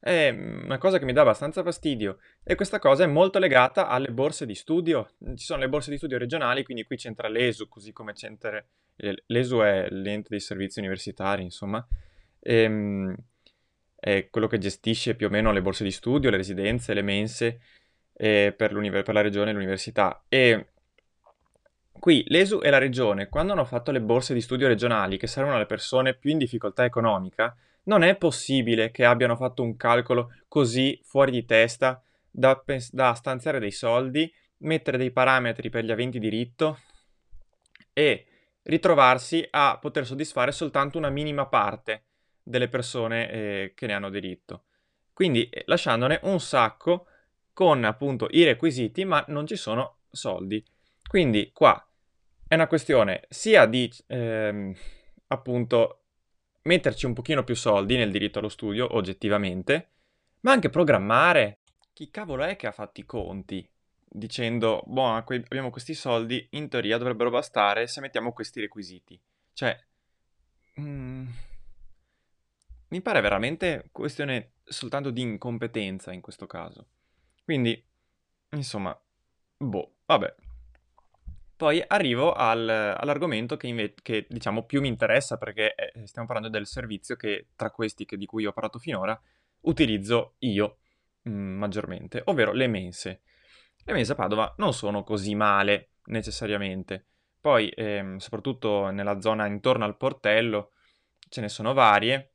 È 0.00 0.28
una 0.28 0.78
cosa 0.78 0.98
che 0.98 1.04
mi 1.04 1.12
dà 1.12 1.22
abbastanza 1.22 1.62
fastidio 1.62 2.18
e 2.44 2.54
questa 2.54 2.78
cosa 2.78 3.02
è 3.02 3.06
molto 3.06 3.38
legata 3.38 3.88
alle 3.88 4.10
borse 4.10 4.46
di 4.46 4.54
studio. 4.54 5.10
Ci 5.34 5.44
sono 5.44 5.60
le 5.60 5.68
borse 5.68 5.90
di 5.90 5.96
studio 5.96 6.18
regionali, 6.18 6.62
quindi 6.62 6.84
qui 6.84 6.96
c'entra 6.96 7.28
l'ESU, 7.28 7.68
così 7.68 7.92
come 7.92 8.12
c'entra... 8.12 8.64
L'ESU 8.96 9.58
è 9.58 9.88
l'ente 9.90 10.28
dei 10.30 10.40
servizi 10.40 10.78
universitari, 10.78 11.42
insomma. 11.42 11.84
E, 12.40 12.62
ehm, 12.62 13.14
è 13.96 14.28
quello 14.30 14.46
che 14.46 14.58
gestisce 14.58 15.16
più 15.16 15.26
o 15.26 15.30
meno 15.30 15.50
le 15.50 15.62
borse 15.62 15.82
di 15.82 15.90
studio, 15.90 16.30
le 16.30 16.36
residenze, 16.36 16.94
le 16.94 17.02
mense 17.02 17.60
eh, 18.12 18.54
per, 18.56 18.72
per 18.72 19.14
la 19.14 19.20
regione 19.20 19.50
e 19.50 19.52
l'università. 19.52 20.24
E 20.28 20.66
Qui 21.98 22.24
l'ESU 22.28 22.60
e 22.62 22.70
la 22.70 22.78
regione, 22.78 23.28
quando 23.28 23.52
hanno 23.52 23.64
fatto 23.64 23.90
le 23.90 24.00
borse 24.00 24.32
di 24.32 24.40
studio 24.40 24.68
regionali 24.68 25.16
che 25.16 25.26
servono 25.26 25.56
alle 25.56 25.66
persone 25.66 26.14
più 26.14 26.30
in 26.30 26.38
difficoltà 26.38 26.84
economica, 26.84 27.56
non 27.84 28.02
è 28.02 28.16
possibile 28.16 28.90
che 28.90 29.04
abbiano 29.04 29.34
fatto 29.34 29.62
un 29.62 29.76
calcolo 29.76 30.32
così 30.46 31.00
fuori 31.02 31.32
di 31.32 31.44
testa 31.44 32.00
da, 32.30 32.56
pens- 32.56 32.92
da 32.92 33.14
stanziare 33.14 33.58
dei 33.58 33.72
soldi, 33.72 34.32
mettere 34.58 34.96
dei 34.96 35.10
parametri 35.10 35.70
per 35.70 35.84
gli 35.84 35.90
aventi 35.90 36.18
diritto 36.18 36.78
e 37.92 38.26
ritrovarsi 38.62 39.46
a 39.50 39.78
poter 39.80 40.06
soddisfare 40.06 40.52
soltanto 40.52 40.98
una 40.98 41.10
minima 41.10 41.46
parte 41.46 42.04
delle 42.42 42.68
persone 42.68 43.30
eh, 43.30 43.72
che 43.74 43.86
ne 43.86 43.94
hanno 43.94 44.10
diritto. 44.10 44.64
Quindi 45.12 45.48
eh, 45.48 45.64
lasciandone 45.66 46.20
un 46.22 46.38
sacco 46.38 47.06
con 47.52 47.82
appunto 47.82 48.28
i 48.30 48.44
requisiti, 48.44 49.04
ma 49.04 49.24
non 49.28 49.46
ci 49.46 49.56
sono 49.56 49.96
soldi. 50.10 50.64
Quindi 51.08 51.50
qua 51.52 51.82
è 52.48 52.54
una 52.54 52.66
questione 52.66 53.24
sia 53.28 53.66
di 53.66 53.92
ehm, 54.06 54.74
appunto 55.28 56.04
metterci 56.62 57.04
un 57.04 57.12
pochino 57.12 57.44
più 57.44 57.54
soldi 57.54 57.96
nel 57.96 58.10
diritto 58.10 58.38
allo 58.38 58.48
studio, 58.48 58.96
oggettivamente, 58.96 59.90
ma 60.40 60.52
anche 60.52 60.70
programmare. 60.70 61.58
Chi 61.92 62.10
cavolo 62.10 62.44
è 62.44 62.56
che 62.56 62.66
ha 62.66 62.72
fatto 62.72 63.00
i 63.00 63.04
conti? 63.04 63.68
Dicendo, 64.10 64.82
boh, 64.86 65.14
abbiamo 65.14 65.70
questi 65.70 65.92
soldi, 65.92 66.46
in 66.52 66.68
teoria 66.68 66.96
dovrebbero 66.96 67.28
bastare 67.28 67.86
se 67.86 68.00
mettiamo 68.00 68.32
questi 68.32 68.60
requisiti. 68.60 69.20
Cioè, 69.52 69.78
mm, 70.80 71.26
mi 72.88 73.02
pare 73.02 73.20
veramente 73.20 73.88
questione 73.92 74.52
soltanto 74.64 75.10
di 75.10 75.20
incompetenza 75.20 76.12
in 76.12 76.22
questo 76.22 76.46
caso. 76.46 76.86
Quindi, 77.44 77.84
insomma, 78.50 78.98
boh, 79.58 79.96
vabbè. 80.06 80.34
Poi 81.58 81.82
arrivo 81.84 82.34
al, 82.34 82.68
all'argomento 82.68 83.56
che, 83.56 83.66
inve- 83.66 83.94
che, 84.00 84.26
diciamo 84.28 84.62
più 84.62 84.80
mi 84.80 84.86
interessa 84.86 85.38
perché 85.38 85.74
eh, 85.74 86.06
stiamo 86.06 86.28
parlando 86.28 86.48
del 86.56 86.68
servizio 86.68 87.16
che 87.16 87.48
tra 87.56 87.72
questi 87.72 88.04
che, 88.04 88.16
di 88.16 88.26
cui 88.26 88.46
ho 88.46 88.52
parlato 88.52 88.78
finora 88.78 89.20
utilizzo 89.62 90.34
io 90.38 90.78
mh, 91.22 91.30
mm, 91.30 91.58
maggiormente, 91.58 92.22
ovvero 92.26 92.52
le 92.52 92.68
mense. 92.68 93.22
Le 93.84 93.92
mense 93.92 94.12
a 94.12 94.14
Padova 94.14 94.54
non 94.58 94.72
sono 94.72 95.02
così 95.02 95.34
male 95.34 95.94
necessariamente. 96.04 97.06
Poi, 97.40 97.68
ehm, 97.74 98.18
soprattutto 98.18 98.90
nella 98.90 99.20
zona 99.20 99.46
intorno 99.46 99.84
al 99.84 99.96
portello, 99.96 100.74
ce 101.28 101.40
ne 101.40 101.48
sono 101.48 101.72
varie 101.72 102.34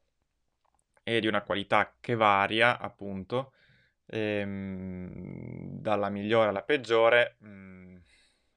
e 1.01 1.22
di 1.22 1.27
una 1.27 1.44
qualità 1.44 1.96
che 2.01 2.15
varia, 2.15 2.77
appunto, 2.77 3.53
ehm, 4.08 5.10
dalla 5.80 6.10
migliore 6.10 6.50
alla 6.50 6.63
peggiore. 6.63 7.38
Mh, 7.39 7.48
mm, 7.48 7.96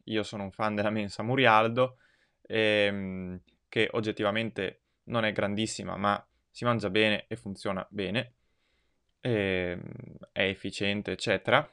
io 0.07 0.23
sono 0.23 0.45
un 0.45 0.51
fan 0.51 0.75
della 0.75 0.91
mensa 0.91 1.23
Murialdo, 1.23 1.99
ehm, 2.43 3.41
che 3.69 3.89
oggettivamente 3.93 4.83
non 5.05 5.25
è 5.25 5.33
grandissima, 5.33 5.97
ma 5.97 6.25
si 6.51 6.65
mangia 6.65 6.91
bene 6.91 7.27
e 7.29 7.37
funziona 7.37 7.87
bene, 7.91 8.35
ehm, 9.21 9.83
è 10.33 10.43
efficiente, 10.43 11.13
eccetera. 11.13 11.69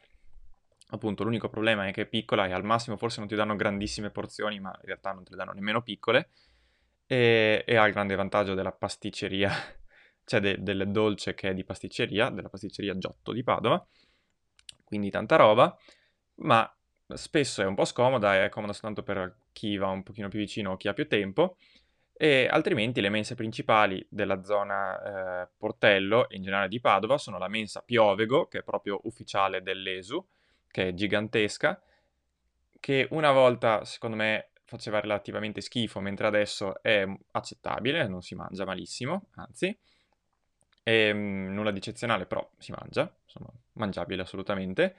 Appunto, 0.90 1.24
l'unico 1.24 1.50
problema 1.50 1.88
è 1.88 1.92
che 1.92 2.04
è 2.04 2.06
piccola 2.06 2.46
e 2.46 2.52
al 2.52 2.64
massimo 2.64 2.98
forse 2.98 3.20
non 3.20 3.28
ti 3.28 3.36
danno 3.36 3.56
grandissime 3.56 4.12
porzioni, 4.12 4.60
ma 4.60 4.72
in 4.76 4.86
realtà 4.86 5.12
non 5.12 5.24
te 5.24 5.32
le 5.32 5.38
danno 5.38 5.54
nemmeno 5.54 5.82
piccole. 5.82 6.30
E, 7.06 7.64
e 7.66 7.76
ha 7.76 7.86
il 7.86 7.94
grande 7.94 8.16
vantaggio 8.16 8.54
della 8.54 8.72
pasticceria, 8.72 9.52
cioè 10.26 10.40
de, 10.40 10.62
del 10.62 10.90
dolce 10.92 11.34
che 11.34 11.50
è 11.50 11.54
di 11.54 11.64
pasticceria, 11.64 12.30
della 12.30 12.50
pasticceria 12.50 12.98
Giotto 12.98 13.32
di 13.32 13.44
Padova, 13.44 13.86
quindi 14.84 15.10
tanta 15.10 15.36
roba, 15.36 15.76
ma 16.36 16.72
spesso 17.16 17.62
è 17.62 17.66
un 17.66 17.76
po' 17.76 17.86
scomoda, 17.86 18.44
è 18.44 18.50
comoda 18.50 18.74
soltanto 18.74 19.04
per 19.04 19.36
chi 19.52 19.78
va 19.78 19.88
un 19.88 20.04
pochino 20.04 20.30
più 20.30 20.40
vicino 20.40 20.72
o 20.72 20.78
chi 20.78 20.88
ha 20.88 20.94
più 20.94 21.08
tempo, 21.08 21.58
e 22.14 22.48
altrimenti 22.50 23.02
le 23.02 23.10
mense 23.10 23.36
principali 23.36 24.06
della 24.10 24.44
zona 24.44 25.44
eh, 25.44 25.50
Portello, 25.58 26.28
in 26.30 26.44
generale 26.44 26.68
di 26.68 26.80
Padova, 26.80 27.18
sono 27.18 27.38
la 27.38 27.48
mensa 27.48 27.82
Piovego, 27.82 28.48
che 28.48 28.60
è 28.60 28.64
proprio 28.64 29.00
ufficiale 29.04 29.62
dell'ESU, 29.62 30.26
che 30.70 30.90
è 30.90 30.94
gigantesca, 30.94 31.82
che 32.80 33.08
una 33.12 33.32
volta, 33.32 33.84
secondo 33.86 34.16
me, 34.16 34.50
faceva 34.66 35.00
relativamente 35.00 35.62
schifo, 35.62 36.00
mentre 36.00 36.28
adesso 36.28 36.82
è 36.82 37.06
accettabile, 37.32 38.08
non 38.08 38.22
si 38.22 38.36
mangia 38.36 38.66
malissimo, 38.66 39.28
anzi, 39.36 39.78
e, 40.84 41.12
um, 41.12 41.54
nulla 41.54 41.72
di 41.72 41.78
eccezionale, 41.78 42.26
però 42.26 42.48
si 42.58 42.72
mangia, 42.72 43.12
insomma, 43.24 43.50
mangiabile 43.74 44.22
assolutamente. 44.22 44.96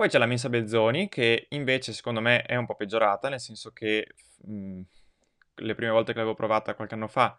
Poi 0.00 0.08
c'è 0.08 0.16
la 0.16 0.24
mensa 0.24 0.48
Belzoni, 0.48 1.10
che 1.10 1.46
invece 1.50 1.92
secondo 1.92 2.22
me 2.22 2.40
è 2.40 2.56
un 2.56 2.64
po' 2.64 2.74
peggiorata, 2.74 3.28
nel 3.28 3.38
senso 3.38 3.70
che 3.70 4.14
mh, 4.44 4.52
mhmm, 4.54 4.82
le 5.56 5.74
prime 5.74 5.90
volte 5.90 6.12
che 6.12 6.18
l'avevo 6.18 6.34
provata 6.34 6.74
qualche 6.74 6.94
anno 6.94 7.06
fa 7.06 7.36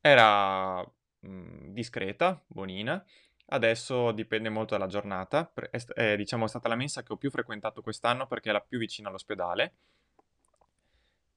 era 0.00 0.80
mh, 0.80 1.28
mhmm, 1.28 1.72
discreta, 1.74 2.42
buonina. 2.46 3.04
adesso 3.48 4.12
dipende 4.12 4.48
molto 4.48 4.78
dalla 4.78 4.88
giornata. 4.88 5.52
È, 5.70 5.78
è, 5.92 6.16
diciamo, 6.16 6.46
è 6.46 6.48
stata 6.48 6.68
la 6.68 6.74
mensa 6.74 7.02
che 7.02 7.12
ho 7.12 7.18
più 7.18 7.30
frequentato 7.30 7.82
quest'anno 7.82 8.26
perché 8.26 8.48
è 8.48 8.52
la 8.54 8.62
più 8.62 8.78
vicina 8.78 9.10
all'ospedale. 9.10 9.74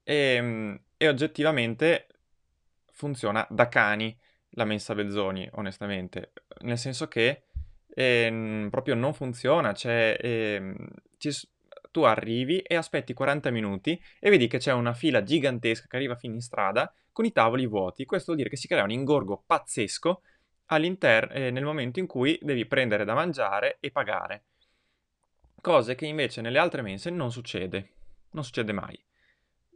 E, 0.02 0.14
ehm, 0.14 0.80
e 0.96 1.08
oggettivamente 1.08 2.06
funziona 2.90 3.46
da 3.50 3.68
cani 3.68 4.18
la 4.52 4.64
mensa 4.64 4.94
Belzoni, 4.94 5.46
onestamente. 5.52 6.32
Nel 6.60 6.78
senso 6.78 7.06
che 7.06 7.48
eh, 7.94 8.66
proprio 8.70 8.94
non 8.94 9.14
funziona. 9.14 9.72
Cioè, 9.72 10.16
eh, 10.20 10.74
ci, 11.16 11.30
tu 11.90 12.02
arrivi 12.02 12.58
e 12.58 12.74
aspetti 12.74 13.14
40 13.14 13.50
minuti 13.50 14.00
e 14.18 14.30
vedi 14.30 14.48
che 14.48 14.58
c'è 14.58 14.72
una 14.72 14.92
fila 14.92 15.22
gigantesca 15.22 15.86
che 15.88 15.96
arriva 15.96 16.16
fino 16.16 16.34
in 16.34 16.40
strada 16.40 16.92
con 17.12 17.24
i 17.24 17.32
tavoli 17.32 17.66
vuoti. 17.66 18.04
Questo 18.04 18.32
vuol 18.32 18.38
dire 18.38 18.50
che 18.50 18.56
si 18.56 18.66
crea 18.66 18.82
un 18.82 18.90
ingorgo 18.90 19.44
pazzesco 19.46 20.22
eh, 20.66 21.50
nel 21.50 21.64
momento 21.64 22.00
in 22.00 22.06
cui 22.06 22.36
devi 22.42 22.66
prendere 22.66 23.04
da 23.04 23.14
mangiare 23.14 23.76
e 23.80 23.90
pagare. 23.92 24.44
Cose 25.60 25.94
che 25.94 26.06
invece 26.06 26.40
nelle 26.40 26.58
altre 26.58 26.82
mense 26.82 27.10
non 27.10 27.30
succede. 27.30 27.90
Non 28.32 28.42
succede 28.42 28.72
mai. 28.72 29.00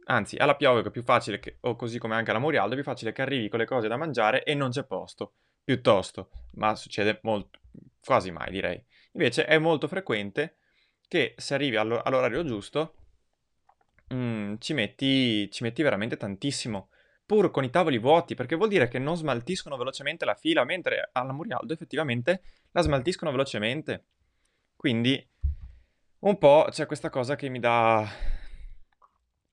Anzi, 0.05 0.35
alla 0.35 0.55
Piove 0.55 0.81
è 0.81 0.91
più 0.91 1.03
facile, 1.03 1.39
che, 1.39 1.57
o 1.61 1.75
così 1.75 1.99
come 1.99 2.15
anche 2.15 2.31
alla 2.31 2.39
Morialdo, 2.39 2.73
è 2.73 2.75
più 2.75 2.83
facile 2.83 3.11
che 3.11 3.21
arrivi 3.21 3.47
con 3.47 3.59
le 3.59 3.65
cose 3.65 3.87
da 3.87 3.95
mangiare 3.95 4.43
e 4.43 4.55
non 4.55 4.71
c'è 4.71 4.83
posto. 4.83 5.33
Piuttosto, 5.63 6.29
ma 6.55 6.75
succede 6.75 7.19
molto, 7.21 7.59
quasi 8.03 8.31
mai 8.31 8.51
direi. 8.51 8.83
Invece 9.13 9.45
è 9.45 9.57
molto 9.57 9.87
frequente 9.87 10.57
che 11.07 11.33
se 11.37 11.53
arrivi 11.53 11.75
all- 11.75 12.01
all'orario 12.03 12.43
giusto 12.43 12.93
mm, 14.13 14.55
ci, 14.59 14.73
metti, 14.73 15.49
ci 15.51 15.63
metti 15.63 15.81
veramente 15.81 16.17
tantissimo 16.17 16.89
pur 17.25 17.51
con 17.51 17.63
i 17.63 17.69
tavoli 17.69 17.99
vuoti, 17.99 18.33
perché 18.33 18.55
vuol 18.55 18.69
dire 18.69 18.87
che 18.87 18.97
non 18.97 19.15
smaltiscono 19.15 19.77
velocemente 19.77 20.25
la 20.25 20.33
fila, 20.33 20.63
mentre 20.63 21.09
alla 21.11 21.31
Murialdo 21.31 21.73
effettivamente 21.73 22.41
la 22.71 22.81
smaltiscono 22.81 23.29
velocemente. 23.29 24.05
Quindi 24.75 25.29
un 26.21 26.37
po' 26.39 26.67
c'è 26.71 26.87
questa 26.87 27.09
cosa 27.09 27.35
che 27.35 27.49
mi 27.49 27.59
dà... 27.59 28.03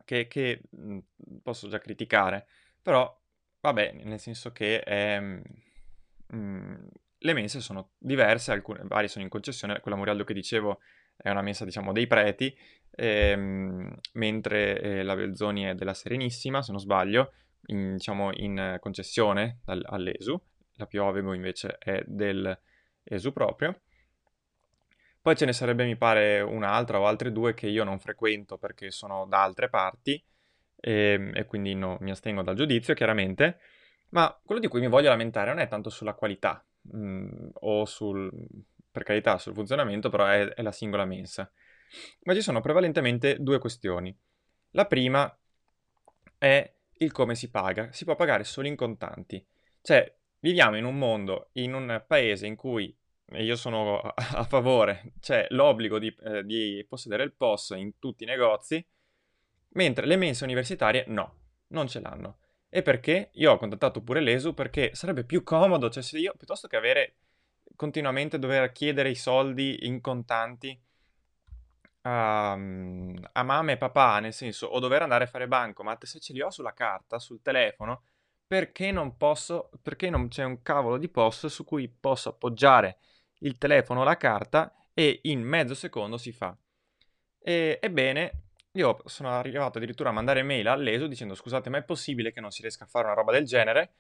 che, 0.05 0.27
che 0.27 0.63
mm, 0.75 0.99
posso 1.43 1.69
già 1.69 1.79
criticare, 1.79 2.47
però 2.81 3.15
vabbè, 3.61 3.93
nel 4.05 4.21
senso 4.21 4.53
che 4.53 4.81
è... 4.81 5.21
Mm, 6.35 6.87
le 7.19 7.33
mense 7.33 7.61
sono 7.61 7.91
diverse, 7.99 8.53
alcune 8.53 8.81
varie 8.85 9.09
sono 9.09 9.25
in 9.25 9.31
concessione, 9.31 9.81
quella 9.81 9.97
Murialdo 9.97 10.25
che 10.25 10.35
dicevo 10.35 10.81
è 11.17 11.31
una 11.31 11.43
mensa 11.43 11.65
diciamo 11.65 11.93
dei 11.93 12.07
preti, 12.07 12.57
ehm, 12.91 13.95
mentre 14.13 14.81
eh, 14.81 15.03
la 15.03 15.17
Belzoni 15.17 15.63
è 15.65 15.75
della 15.75 15.95
Serenissima, 15.95 16.63
se 16.63 16.73
non 16.73 16.81
sbaglio, 16.81 17.33
in, 17.67 17.95
diciamo, 17.95 18.31
in 18.35 18.77
concessione 18.81 19.61
dal, 19.65 19.83
all'ESU, 19.85 20.41
la 20.75 20.87
Piovego 20.87 21.33
invece 21.33 21.79
è 21.79 22.03
dell'ESU 22.07 23.33
proprio. 23.33 23.81
Poi 25.21 25.37
ce 25.37 25.47
ne 25.47 25.53
sarebbe, 25.53 25.85
mi 25.85 25.97
pare, 25.97 26.41
un'altra 26.41 27.01
o 27.01 27.07
altre 27.07 27.33
due 27.33 27.55
che 27.55 27.67
io 27.67 27.83
non 27.83 27.99
frequento 27.99 28.59
perché 28.59 28.91
sono 28.93 29.27
da 29.27 29.43
altre 29.43 29.69
parti 29.69 30.23
e, 30.77 30.93
ehm, 30.93 31.33
e 31.35 31.45
quindi 31.47 31.75
no, 31.75 31.97
mi 32.01 32.11
astengo 32.11 32.43
dal 32.43 32.55
giudizio, 32.55 32.95
chiaramente. 32.95 33.59
Ma 34.11 34.39
quello 34.45 34.61
di 34.61 34.69
cui 34.69 34.81
mi 34.81 34.87
voglio 34.87 35.09
lamentare 35.09 35.51
non 35.51 35.59
è 35.59 35.67
tanto 35.67 35.91
sulla 35.91 36.15
qualità 36.15 36.65
mh, 36.91 36.99
mm, 36.99 37.49
o 37.61 37.85
sul, 37.85 38.31
per 38.91 39.03
carità, 39.03 39.39
sul 39.39 39.55
funzionamento, 39.55 40.09
però 40.09 40.27
è, 40.27 40.47
è 40.49 40.63
la 40.63 40.73
singola 40.73 41.05
mensa. 41.05 41.51
Ma 42.25 42.35
ci 42.35 42.41
sono 42.41 42.61
prevalentemente 42.61 43.37
due 43.39 43.59
questioni. 43.59 44.17
La 44.71 44.87
prima 44.87 45.35
è 46.39 46.75
il 46.99 47.13
come 47.13 47.35
si 47.35 47.51
paga. 47.51 47.93
Si 47.93 48.05
può 48.05 48.15
pagare 48.15 48.45
solo 48.45 48.69
in 48.69 48.77
contanti. 48.77 49.45
Cioè, 49.81 50.15
viviamo 50.41 50.77
in 50.77 50.85
un 50.85 50.99
mondo, 50.99 51.51
in 51.53 51.75
un 51.75 52.05
paese 52.07 52.47
in 52.47 52.57
cui, 52.57 52.95
e 53.29 53.45
io 53.45 53.57
sono 53.57 53.99
a, 54.01 54.15
a 54.39 54.45
favore, 54.45 55.13
c'è 55.21 55.47
l'obbligo 55.51 55.99
di, 55.99 56.15
eh, 56.25 56.45
di, 56.45 56.85
possedere 56.89 57.25
il 57.25 57.33
POS 57.33 57.75
in 57.77 57.99
tutti 57.99 58.25
i 58.25 58.27
negozi, 58.27 58.85
mentre 59.71 60.07
le 60.07 60.17
mense 60.17 60.45
universitarie 60.45 61.05
no, 61.09 61.39
non 61.69 61.89
ce 61.89 62.01
l'hanno. 62.01 62.39
E 62.77 62.83
perché? 62.83 63.31
Io 63.37 63.53
ho 63.53 63.57
contattato 63.57 64.03
pure 64.03 64.21
l'ESU 64.21 64.53
perché 64.53 64.95
sarebbe 64.95 65.25
più 65.25 65.43
comodo, 65.43 65.89
cioè 65.89 66.03
se 66.03 66.19
io 66.19 66.35
piuttosto 66.37 66.69
che 66.69 66.77
avere 66.77 67.15
continuamente 67.75 68.39
dover 68.39 68.71
chiedere 68.73 69.09
i 69.09 69.15
soldi 69.15 69.87
in 69.87 70.03
contanti 70.03 70.79
a, 72.03 72.53
a 72.53 73.43
mamma 73.43 73.73
e 73.73 73.79
papà, 73.79 74.21
nel 74.21 74.35
senso, 74.35 74.67
o 74.67 74.79
dover 74.79 75.01
andare 75.01 75.25
a 75.25 75.27
fare 75.27 75.49
bancomat, 75.49 76.05
se 76.05 76.21
ce 76.21 76.35
li 76.35 76.43
ho 76.43 76.51
sulla 76.51 76.75
carta, 76.75 77.19
sul 77.19 77.41
telefono, 77.41 78.03
perché 78.47 78.93
non 78.93 79.17
posso, 79.17 79.71
perché 79.81 80.11
non 80.11 80.29
c'è 80.29 80.45
un 80.45 80.61
cavolo 80.61 80.99
di 80.99 81.09
post 81.09 81.47
su 81.47 81.65
cui 81.65 81.89
posso 81.89 82.29
appoggiare 82.29 82.99
il 83.39 83.57
telefono 83.57 84.01
o 84.01 84.05
la 84.05 84.19
carta 84.19 84.91
e 84.93 85.21
in 85.23 85.41
mezzo 85.41 85.75
secondo 85.75 86.19
si 86.19 86.31
fa. 86.31 86.55
E, 87.39 87.79
ebbene, 87.81 88.46
io 88.77 89.01
sono 89.07 89.31
arrivato 89.31 89.79
addirittura 89.79 90.11
a 90.11 90.13
mandare 90.13 90.43
mail 90.43 90.69
all'ESO 90.69 91.07
dicendo 91.07 91.35
scusate 91.35 91.71
ma 91.71 91.79
è 91.79 91.85
possibile 91.85 92.33
che 92.33 92.41
non 92.41 92.51
si 92.51 92.63
riesca 92.63 92.85
a 92.85 92.87
fare 92.87 93.07
una 93.07 93.15
roba 93.15 93.33
del 93.33 93.45
genere? 93.45 93.95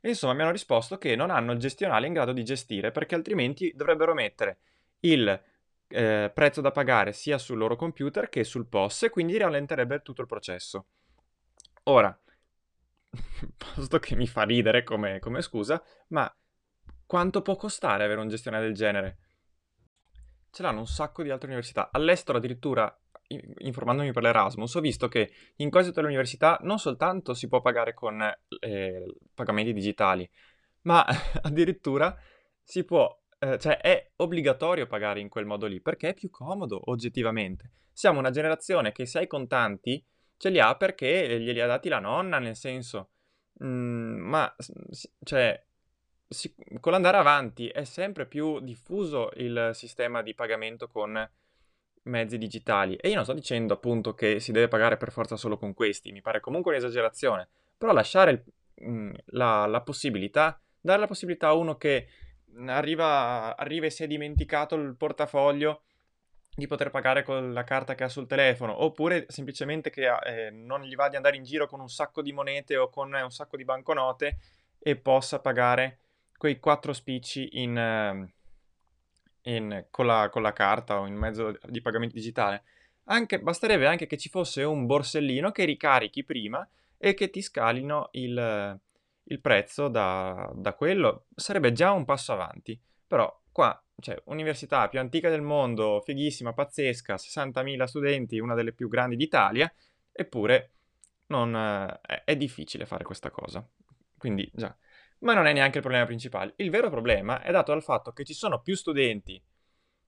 E 0.00 0.08
insomma 0.08 0.32
mi 0.32 0.42
hanno 0.42 0.50
risposto 0.50 0.98
che 0.98 1.14
non 1.14 1.30
hanno 1.30 1.52
il 1.52 1.58
gestionale 1.58 2.06
in 2.06 2.12
grado 2.12 2.32
di 2.32 2.44
gestire 2.44 2.90
perché 2.90 3.14
altrimenti 3.14 3.72
dovrebbero 3.74 4.14
mettere 4.14 4.58
il 5.00 5.40
eh, 5.88 6.30
prezzo 6.34 6.60
da 6.60 6.70
pagare 6.70 7.12
sia 7.12 7.38
sul 7.38 7.58
loro 7.58 7.76
computer 7.76 8.28
che 8.28 8.44
sul 8.44 8.66
POS 8.66 9.04
e 9.04 9.10
quindi 9.10 9.36
rallenterebbe 9.36 10.02
tutto 10.02 10.22
il 10.22 10.26
processo. 10.26 10.86
Ora, 11.84 12.18
posto 13.56 13.98
che 13.98 14.16
mi 14.16 14.26
fa 14.26 14.42
ridere 14.42 14.84
come, 14.84 15.18
come 15.18 15.42
scusa, 15.42 15.82
ma 16.08 16.32
quanto 17.06 17.42
può 17.42 17.56
costare 17.56 18.04
avere 18.04 18.20
un 18.20 18.28
gestionale 18.28 18.64
del 18.64 18.74
genere? 18.74 19.18
Ce 20.50 20.62
l'hanno 20.62 20.80
un 20.80 20.86
sacco 20.86 21.22
di 21.22 21.30
altre 21.30 21.48
università. 21.48 21.90
All'estero 21.92 22.38
addirittura, 22.38 22.94
informandomi 23.58 24.12
per 24.12 24.22
l'Erasmus, 24.22 24.74
ho 24.74 24.80
visto 24.80 25.08
che 25.08 25.30
in 25.56 25.70
quasi 25.70 25.88
tutte 25.88 26.00
le 26.00 26.08
università 26.08 26.58
non 26.62 26.78
soltanto 26.78 27.34
si 27.34 27.48
può 27.48 27.60
pagare 27.60 27.94
con 27.94 28.20
eh, 28.60 29.14
pagamenti 29.34 29.72
digitali, 29.72 30.28
ma 30.82 31.04
addirittura 31.42 32.16
si 32.62 32.84
può 32.84 33.20
eh, 33.42 33.58
cioè 33.58 33.78
è 33.78 34.12
obbligatorio 34.16 34.86
pagare 34.86 35.18
in 35.18 35.28
quel 35.28 35.46
modo 35.46 35.66
lì 35.66 35.80
perché 35.80 36.10
è 36.10 36.14
più 36.14 36.30
comodo 36.30 36.80
oggettivamente. 36.84 37.72
Siamo 37.92 38.20
una 38.20 38.30
generazione 38.30 38.92
che 38.92 39.04
se 39.04 39.18
hai 39.18 39.26
contanti 39.26 40.02
ce 40.36 40.48
li 40.48 40.60
ha 40.60 40.76
perché 40.76 41.40
glieli 41.40 41.60
ha 41.60 41.66
dati 41.66 41.88
la 41.88 41.98
nonna, 41.98 42.38
nel 42.38 42.54
senso, 42.54 43.10
mm, 43.62 44.16
ma 44.20 44.54
cioè, 45.24 45.60
con 46.80 46.92
l'andare 46.92 47.16
avanti 47.16 47.66
è 47.68 47.82
sempre 47.82 48.26
più 48.26 48.60
diffuso 48.60 49.30
il 49.34 49.70
sistema 49.74 50.22
di 50.22 50.34
pagamento 50.34 50.86
con 50.86 51.28
mezzi 52.04 52.38
digitali. 52.38 52.96
E 52.96 53.08
io 53.08 53.14
non 53.14 53.24
sto 53.24 53.32
dicendo 53.32 53.74
appunto 53.74 54.14
che 54.14 54.40
si 54.40 54.52
deve 54.52 54.68
pagare 54.68 54.96
per 54.96 55.12
forza 55.12 55.36
solo 55.36 55.56
con 55.56 55.74
questi, 55.74 56.12
mi 56.12 56.20
pare 56.20 56.40
comunque 56.40 56.72
un'esagerazione, 56.72 57.48
però 57.76 57.92
lasciare 57.92 58.30
il, 58.30 58.42
mm, 58.88 59.12
la, 59.26 59.66
la 59.66 59.80
possibilità, 59.82 60.60
dare 60.80 61.00
la 61.00 61.06
possibilità 61.06 61.48
a 61.48 61.54
uno 61.54 61.76
che 61.76 62.08
arriva, 62.66 63.56
arriva 63.56 63.86
e 63.86 63.90
si 63.90 64.02
è 64.02 64.06
dimenticato 64.06 64.74
il 64.74 64.94
portafoglio 64.96 65.82
di 66.54 66.66
poter 66.66 66.90
pagare 66.90 67.22
con 67.22 67.52
la 67.54 67.64
carta 67.64 67.94
che 67.94 68.04
ha 68.04 68.08
sul 68.08 68.26
telefono, 68.26 68.82
oppure 68.82 69.24
semplicemente 69.28 69.88
che 69.88 70.06
eh, 70.06 70.50
non 70.50 70.82
gli 70.82 70.94
va 70.94 71.08
di 71.08 71.16
andare 71.16 71.36
in 71.36 71.44
giro 71.44 71.66
con 71.66 71.80
un 71.80 71.88
sacco 71.88 72.20
di 72.20 72.32
monete 72.32 72.76
o 72.76 72.90
con 72.90 73.12
un 73.12 73.30
sacco 73.30 73.56
di 73.56 73.64
banconote 73.64 74.38
e 74.78 74.96
possa 74.96 75.40
pagare 75.40 75.98
quei 76.36 76.58
quattro 76.58 76.92
spicci 76.92 77.62
in, 77.62 77.78
ehm, 77.78 78.30
in, 79.42 79.86
con, 79.90 80.06
la, 80.06 80.28
con, 80.30 80.42
la, 80.42 80.52
carta 80.52 81.00
o 81.00 81.06
in 81.06 81.14
mezzo 81.14 81.58
di 81.66 81.80
pagamento 81.80 82.14
digitale. 82.14 82.64
Anche, 83.04 83.40
basterebbe 83.40 83.86
anche 83.86 84.06
che 84.06 84.16
ci 84.16 84.28
fosse 84.28 84.62
un 84.62 84.86
borsellino 84.86 85.50
che 85.50 85.64
ricarichi 85.64 86.24
prima 86.24 86.66
e 86.96 87.14
che 87.14 87.30
ti 87.30 87.42
scalino 87.42 88.10
il, 88.12 88.80
il 89.24 89.40
prezzo 89.40 89.88
da, 89.88 90.50
da 90.54 90.74
quello 90.74 91.26
sarebbe 91.34 91.72
già 91.72 91.92
un 91.92 92.04
passo 92.04 92.32
avanti. 92.32 92.78
Però 93.06 93.42
qua, 93.50 93.82
cioè, 93.98 94.20
università 94.26 94.88
più 94.88 94.98
antica 94.98 95.28
del 95.28 95.42
mondo, 95.42 96.00
fighissima, 96.04 96.52
pazzesca, 96.52 97.14
60.000 97.14 97.84
studenti, 97.84 98.38
una 98.38 98.54
delle 98.54 98.72
più 98.72 98.88
grandi 98.88 99.16
d'Italia, 99.16 99.72
eppure 100.10 100.70
non, 101.26 101.54
eh, 101.54 102.24
è 102.24 102.36
difficile 102.36 102.86
fare 102.86 103.04
questa 103.04 103.30
cosa. 103.30 103.66
Quindi, 104.16 104.48
già. 104.54 104.74
Ma 105.22 105.34
non 105.34 105.46
è 105.46 105.52
neanche 105.52 105.76
il 105.76 105.82
problema 105.82 106.06
principale. 106.06 106.54
Il 106.56 106.70
vero 106.70 106.90
problema 106.90 107.42
è 107.42 107.50
dato 107.50 107.72
dal 107.72 107.82
fatto 107.82 108.12
che 108.12 108.24
ci 108.24 108.34
sono 108.34 108.60
più 108.60 108.74
studenti 108.74 109.40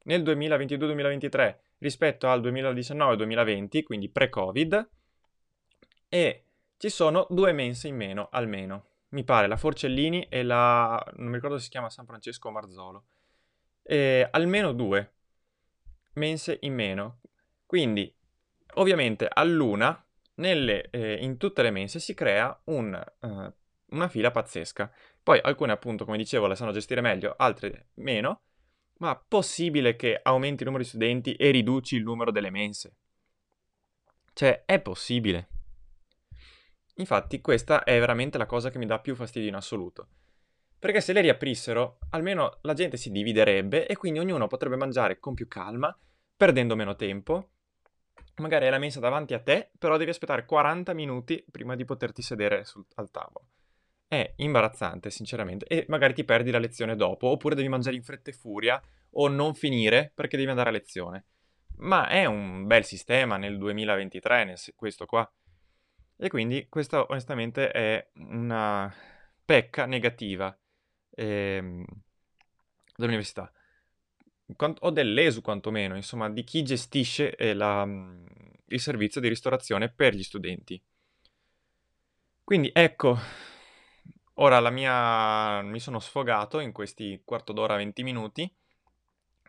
nel 0.05 0.23
2022-2023 0.23 1.57
rispetto 1.79 2.29
al 2.29 2.41
2019-2020, 2.43 3.83
quindi 3.83 4.11
pre-Covid, 4.11 4.91
e 6.09 6.45
ci 6.77 6.89
sono 6.89 7.27
due 7.31 7.53
mense 7.53 7.89
in 7.89 7.97
meno 7.97 8.29
almeno 8.31 8.89
mi 9.15 9.25
pare, 9.25 9.47
la 9.47 9.57
Forcellini 9.57 10.27
e 10.29 10.43
la... 10.43 11.03
non 11.17 11.29
mi 11.29 11.35
ricordo 11.35 11.57
se 11.57 11.65
si 11.65 11.71
chiama 11.71 11.89
San 11.89 12.05
Francesco 12.05 12.51
Marzolo. 12.51 13.05
E 13.83 14.29
almeno 14.31 14.73
due 14.73 15.13
mense 16.15 16.59
in 16.63 16.75
meno. 16.75 17.21
Quindi, 17.65 18.13
ovviamente, 18.75 19.29
all'una, 19.33 20.05
nelle, 20.35 20.91
eh, 20.91 21.15
in 21.23 21.37
tutte 21.37 21.63
le 21.63 21.71
mense 21.71 22.01
si 22.01 22.13
crea 22.13 22.61
un, 22.65 23.01
uh, 23.21 23.53
una 23.95 24.09
fila 24.09 24.31
pazzesca, 24.31 24.93
Poi 25.23 25.41
alcune 25.43 25.73
appunto, 25.73 26.05
come 26.05 26.17
dicevo, 26.17 26.47
le 26.47 26.57
sanno 26.57 26.73
gestire 26.73 27.01
meglio, 27.01 27.35
altre 27.37 27.89
meno, 27.95 28.43
ma 28.99 29.17
possibile 29.17 29.97
che 29.97 30.21
aumenti 30.23 30.63
il 30.63 30.69
numero 30.69 30.83
di 30.83 30.89
studenti 30.89 31.35
e 31.35 31.51
riduci 31.51 31.97
il 31.97 32.03
numero 32.03 32.31
delle 32.31 32.51
mense? 32.51 32.97
Cioè, 34.33 34.65
è 34.65 34.81
possibile. 34.81 35.49
Infatti, 36.97 37.41
questa 37.41 37.83
è 37.83 37.99
veramente 37.99 38.39
la 38.39 38.47
cosa 38.47 38.71
che 38.71 38.79
mi 38.79 38.87
dà 38.87 39.01
più 39.01 39.15
fastidio 39.15 39.49
in 39.49 39.55
assoluto. 39.57 40.09
Perché 40.79 41.01
se 41.01 41.13
le 41.13 41.23
riaprissero, 41.23 41.99
almeno 42.11 42.59
la 42.63 42.75
gente 42.75 42.97
si 42.97 43.11
dividerebbe 43.11 43.87
e 43.87 43.97
quindi 43.97 44.19
ognuno 44.19 44.47
potrebbe 44.47 44.77
mangiare 44.77 45.19
con 45.19 45.35
più 45.35 45.49
calma, 45.49 45.97
perdendo 46.37 46.77
meno 46.77 46.95
tempo. 46.95 47.51
Magari 48.37 48.67
hai 48.67 48.71
la 48.71 48.79
mensa 48.79 49.01
davanti 49.01 49.33
a 49.33 49.41
te, 49.41 49.71
però 49.79 49.97
devi 49.97 50.11
aspettare 50.11 50.45
40 50.45 50.93
minuti 50.93 51.45
prima 51.51 51.75
di 51.75 51.85
poterti 51.85 52.21
sedere 52.21 52.65
sul, 52.65 52.85
al 52.97 53.11
tavolo. 53.11 53.54
È 54.15 54.33
imbarazzante, 54.37 55.11
sinceramente, 55.11 55.67
e 55.67 55.87
magari 55.89 56.15
ti 56.15 56.23
perdi 56.23 56.53
la 56.53 56.61
lezione 56.61 56.95
dopo, 56.95 57.27
oppure 57.27 57.57
devi 57.57 57.67
mangiare 57.67 57.97
in 57.97 58.05
fretta 58.05 58.31
e 58.31 58.33
furia, 58.33 58.81
o 59.17 59.27
non 59.27 59.55
finire 59.55 60.13
perché 60.15 60.37
devi 60.37 60.51
andare 60.51 60.69
a 60.69 60.73
lezione. 60.73 61.25
Ma 61.79 62.07
è 62.07 62.25
un 62.25 62.65
bel 62.69 62.85
sistema 62.85 63.37
nel 63.37 63.59
2023, 63.59 64.45
nel, 64.45 64.59
questo 64.77 65.05
qua. 65.05 65.29
E 66.17 66.29
quindi 66.29 66.69
questa 66.69 67.05
onestamente 67.09 67.73
è 67.73 68.09
una 68.15 68.95
pecca 69.45 69.85
negativa 69.85 70.57
ehm, 71.11 71.85
dell'università, 72.95 73.53
o 74.79 74.91
dell'ESU 74.91 75.41
quantomeno, 75.41 75.97
insomma, 75.97 76.31
di 76.31 76.45
chi 76.45 76.63
gestisce 76.63 77.35
eh, 77.35 77.53
la, 77.53 77.83
il 77.83 78.81
servizio 78.81 79.21
di 79.21 79.27
ristorazione 79.27 79.91
per 79.91 80.15
gli 80.15 80.23
studenti. 80.23 80.81
Quindi 82.45 82.71
ecco, 82.73 83.19
ora 84.35 84.61
la 84.61 84.71
mia... 84.71 85.63
mi 85.63 85.81
sono 85.81 85.99
sfogato 85.99 86.61
in 86.61 86.73
questi 86.73 87.21
quarto 87.25 87.53
d'ora, 87.53 87.77
20 87.77 88.03
minuti. 88.03 88.53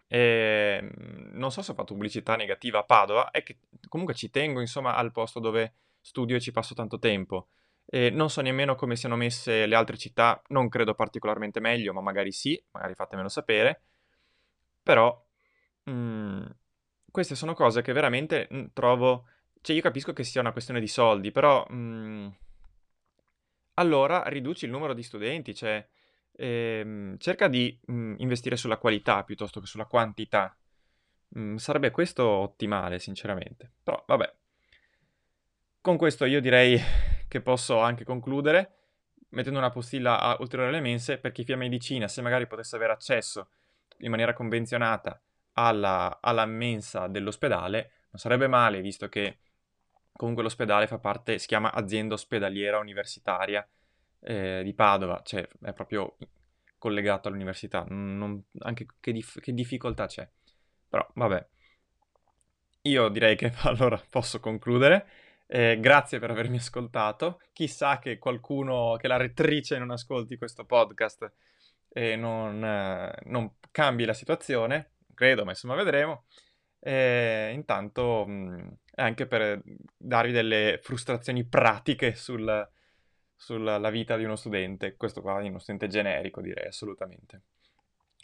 E 0.08 0.80
ehm, 0.82 1.30
non 1.34 1.52
so 1.52 1.62
se 1.62 1.72
ho 1.72 1.74
fatto 1.74 1.94
pubblicità 1.94 2.36
negativa 2.36 2.80
a 2.80 2.84
Padova, 2.84 3.32
è 3.32 3.44
che 3.44 3.60
comunque 3.90 4.14
ci 4.16 4.30
tengo 4.30 4.62
insomma 4.62 4.96
al 4.96 5.12
posto 5.12 5.40
dove 5.40 5.74
studio 6.00 6.36
e 6.36 6.40
ci 6.40 6.52
passo 6.52 6.74
tanto 6.76 7.00
tempo. 7.00 7.50
E 7.86 8.10
non 8.10 8.30
so 8.30 8.42
nemmeno 8.42 8.76
come 8.76 8.96
siano 8.96 9.16
messe 9.16 9.66
le 9.66 9.76
altre 9.76 9.98
città, 9.98 10.42
non 10.50 10.70
credo 10.70 10.94
particolarmente 10.96 11.60
meglio, 11.60 11.94
ma 11.94 12.02
magari 12.02 12.32
sì, 12.32 12.62
magari 12.72 12.94
fatemelo 12.96 13.30
sapere. 13.30 13.82
Però 14.84 15.24
mh, 15.84 15.92
mm, 15.92 16.46
queste 17.12 17.36
sono 17.36 17.54
cose 17.54 17.82
che 17.82 17.94
veramente 17.94 18.48
mh, 18.50 18.58
mm, 18.58 18.66
trovo... 18.74 19.28
Cioè 19.62 19.76
io 19.76 19.82
capisco 19.82 20.14
che 20.14 20.24
sia 20.24 20.42
una 20.42 20.52
questione 20.52 20.80
di 20.80 20.88
soldi, 20.88 21.32
però... 21.32 21.66
Mh, 21.68 22.36
allora 23.76 24.24
riduci 24.28 24.66
il 24.66 24.72
numero 24.72 24.94
di 24.94 25.04
studenti, 25.04 25.54
cioè 25.56 25.86
ehm, 26.34 27.18
cerca 27.18 27.48
di 27.48 27.78
investire 27.88 28.58
sulla 28.58 28.78
qualità 28.78 29.24
piuttosto 29.24 29.60
che 29.60 29.68
sulla 29.68 29.86
quantità. 29.86 30.56
sarebbe 31.56 31.92
questo 31.92 32.26
ottimale, 32.26 33.00
sinceramente. 33.00 33.72
Però 33.84 34.04
vabbè. 34.08 34.34
Con 35.82 35.98
questo 35.98 36.26
io 36.26 36.42
direi 36.42 36.80
che 37.28 37.42
posso 37.42 37.80
anche 37.80 38.04
concludere 38.04 38.76
mettendo 39.36 39.60
una 39.60 39.70
postilla 39.70 40.20
a 40.20 40.38
ulteriore 40.40 40.72
alle 40.72 40.82
mense 40.82 41.18
per 41.18 41.32
chi 41.32 41.44
fa 41.44 41.56
medicina, 41.56 42.08
se 42.08 42.22
magari 42.22 42.48
potesse 42.48 42.76
avere 42.76 42.94
accesso 42.94 43.50
in 44.00 44.10
maniera 44.10 44.34
convenzionata 44.34 45.22
alla, 45.54 46.20
alla 46.22 46.46
mensa 46.46 47.08
dell'ospedale, 47.08 47.92
non 48.12 48.20
sarebbe 48.20 48.48
male, 48.48 48.82
visto 48.82 49.08
che 49.10 49.40
comunque 50.16 50.44
l'ospedale 50.44 50.88
fa 50.88 50.98
parte, 50.98 51.40
si 51.40 51.48
chiama 51.48 51.74
azienda 51.74 52.14
ospedaliera 52.14 52.80
universitaria 52.80 53.68
eh, 54.22 54.62
di 54.64 54.74
Padova, 54.74 55.22
cioè 55.24 55.48
è 55.62 55.74
proprio 55.74 56.18
collegato 56.78 57.28
all'università, 57.28 57.86
non, 57.90 58.44
anche 58.60 58.86
che, 59.00 59.12
dif- 59.12 59.40
che 59.40 59.54
difficoltà 59.54 60.08
c'è. 60.08 60.28
Però 60.88 61.08
vabbè, 61.14 61.48
io 62.84 63.10
direi 63.10 63.36
che 63.36 63.52
allora 63.64 64.02
posso 64.10 64.40
concludere. 64.40 65.08
Eh, 65.48 65.80
grazie 65.80 66.20
per 66.20 66.32
avermi 66.32 66.58
ascoltato. 66.58 67.42
Chissà 67.54 68.00
che 68.00 68.18
qualcuno, 68.18 68.98
che 69.00 69.08
la 69.08 69.18
rettrice 69.18 69.78
non 69.78 69.92
ascolti 69.92 70.38
questo 70.38 70.66
podcast 70.66 71.32
e 71.90 72.16
non, 72.16 72.64
eh, 72.64 73.16
non 73.26 73.56
cambi 73.72 74.06
la 74.06 74.14
situazione. 74.14 74.92
Credo, 75.14 75.44
ma 75.44 75.52
insomma 75.52 75.76
vedremo. 75.76 76.26
E 76.88 77.50
intanto 77.52 78.28
mh, 78.28 78.78
anche 78.98 79.26
per 79.26 79.60
darvi 79.98 80.32
delle 80.32 80.80
frustrazioni 80.84 81.44
pratiche 81.44 82.14
sul, 82.14 82.70
sulla 83.36 83.90
vita 83.90 84.16
di 84.18 84.24
uno 84.24 84.36
studente. 84.36 84.96
Questo 84.96 85.22
qua 85.22 85.42
è 85.42 85.48
uno 85.48 85.58
studente 85.58 85.88
generico, 85.88 86.42
direi 86.42 86.68
assolutamente. 86.68 87.42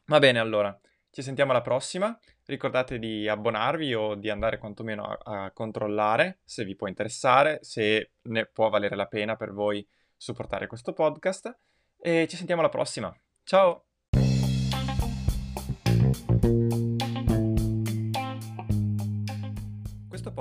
Va 0.05 0.19
bene, 0.19 0.37
allora. 0.37 0.79
Ci 1.09 1.23
sentiamo 1.23 1.51
alla 1.51 1.61
prossima. 1.61 2.17
Ricordate 2.45 2.99
di 2.99 3.27
abbonarvi 3.27 3.95
o 3.95 4.13
di 4.13 4.29
andare 4.29 4.59
quantomeno 4.59 5.05
a, 5.05 5.45
a, 5.45 5.51
controllare 5.51 6.39
se 6.45 6.63
vi 6.63 6.75
può 6.75 6.87
interessare, 6.87 7.59
se 7.63 8.11
ne 8.21 8.45
può 8.45 8.69
valere 8.69 8.95
la 8.95 9.07
pena 9.07 9.35
per 9.35 9.51
voi 9.53 9.85
supportare 10.15 10.67
questo 10.67 10.93
podcast. 10.93 11.57
E 11.97 12.27
ci 12.29 12.35
sentiamo 12.35 12.61
alla 12.61 12.69
prossima. 12.69 13.11
Ciao! 13.43 13.85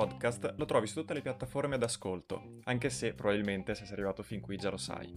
Podcast 0.00 0.54
lo 0.56 0.64
trovi 0.64 0.86
su 0.86 1.00
tutte 1.00 1.12
le 1.12 1.20
piattaforme 1.20 1.76
d'ascolto, 1.76 2.60
anche 2.62 2.88
se 2.88 3.12
probabilmente 3.12 3.74
se 3.74 3.84
sei 3.84 3.92
arrivato 3.92 4.22
fin 4.22 4.40
qui 4.40 4.56
già 4.56 4.70
lo 4.70 4.78
sai. 4.78 5.14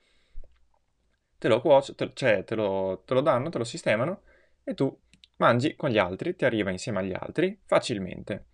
te 1.39 1.49
lo 1.49 1.61
cuocio, 1.61 1.95
te, 1.95 2.11
cioè 2.15 2.45
te 2.45 2.55
lo, 2.55 3.03
te 3.05 3.15
lo 3.15 3.21
danno, 3.21 3.49
te 3.49 3.59
lo 3.59 3.65
sistemano 3.65 4.23
e 4.63 4.75
tu 4.75 4.95
mangi 5.37 5.75
con 5.77 5.91
gli 5.91 5.99
altri, 5.99 6.35
ti 6.35 6.45
arriva 6.45 6.71
insieme 6.71 6.99
agli 7.01 7.15
altri 7.15 7.59
facilmente. 7.65 8.47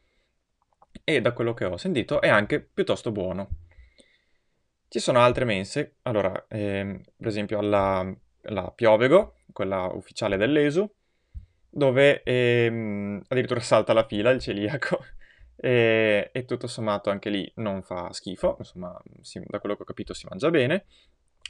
E 1.04 1.20
da 1.20 1.32
quello 1.32 1.54
che 1.54 1.64
ho 1.64 1.76
sentito 1.76 2.20
è 2.20 2.28
anche 2.28 2.60
piuttosto 2.60 3.10
buono. 3.10 3.48
Ci 4.92 4.98
sono 4.98 5.20
altre 5.20 5.46
mense, 5.46 5.94
allora, 6.02 6.44
ehm, 6.48 7.00
per 7.16 7.26
esempio 7.26 7.58
alla, 7.58 8.14
alla 8.42 8.70
Piovego, 8.72 9.36
quella 9.50 9.86
ufficiale 9.86 10.36
dell'ESU, 10.36 10.86
dove 11.70 12.22
ehm, 12.22 13.22
addirittura 13.28 13.60
salta 13.60 13.94
la 13.94 14.04
fila 14.06 14.28
il 14.28 14.40
celiaco 14.40 15.02
e, 15.56 16.28
e 16.30 16.44
tutto 16.44 16.66
sommato 16.66 17.08
anche 17.08 17.30
lì 17.30 17.50
non 17.56 17.82
fa 17.82 18.12
schifo, 18.12 18.56
insomma, 18.58 18.94
si, 19.22 19.42
da 19.46 19.60
quello 19.60 19.76
che 19.76 19.82
ho 19.84 19.86
capito 19.86 20.12
si 20.12 20.26
mangia 20.28 20.50
bene. 20.50 20.84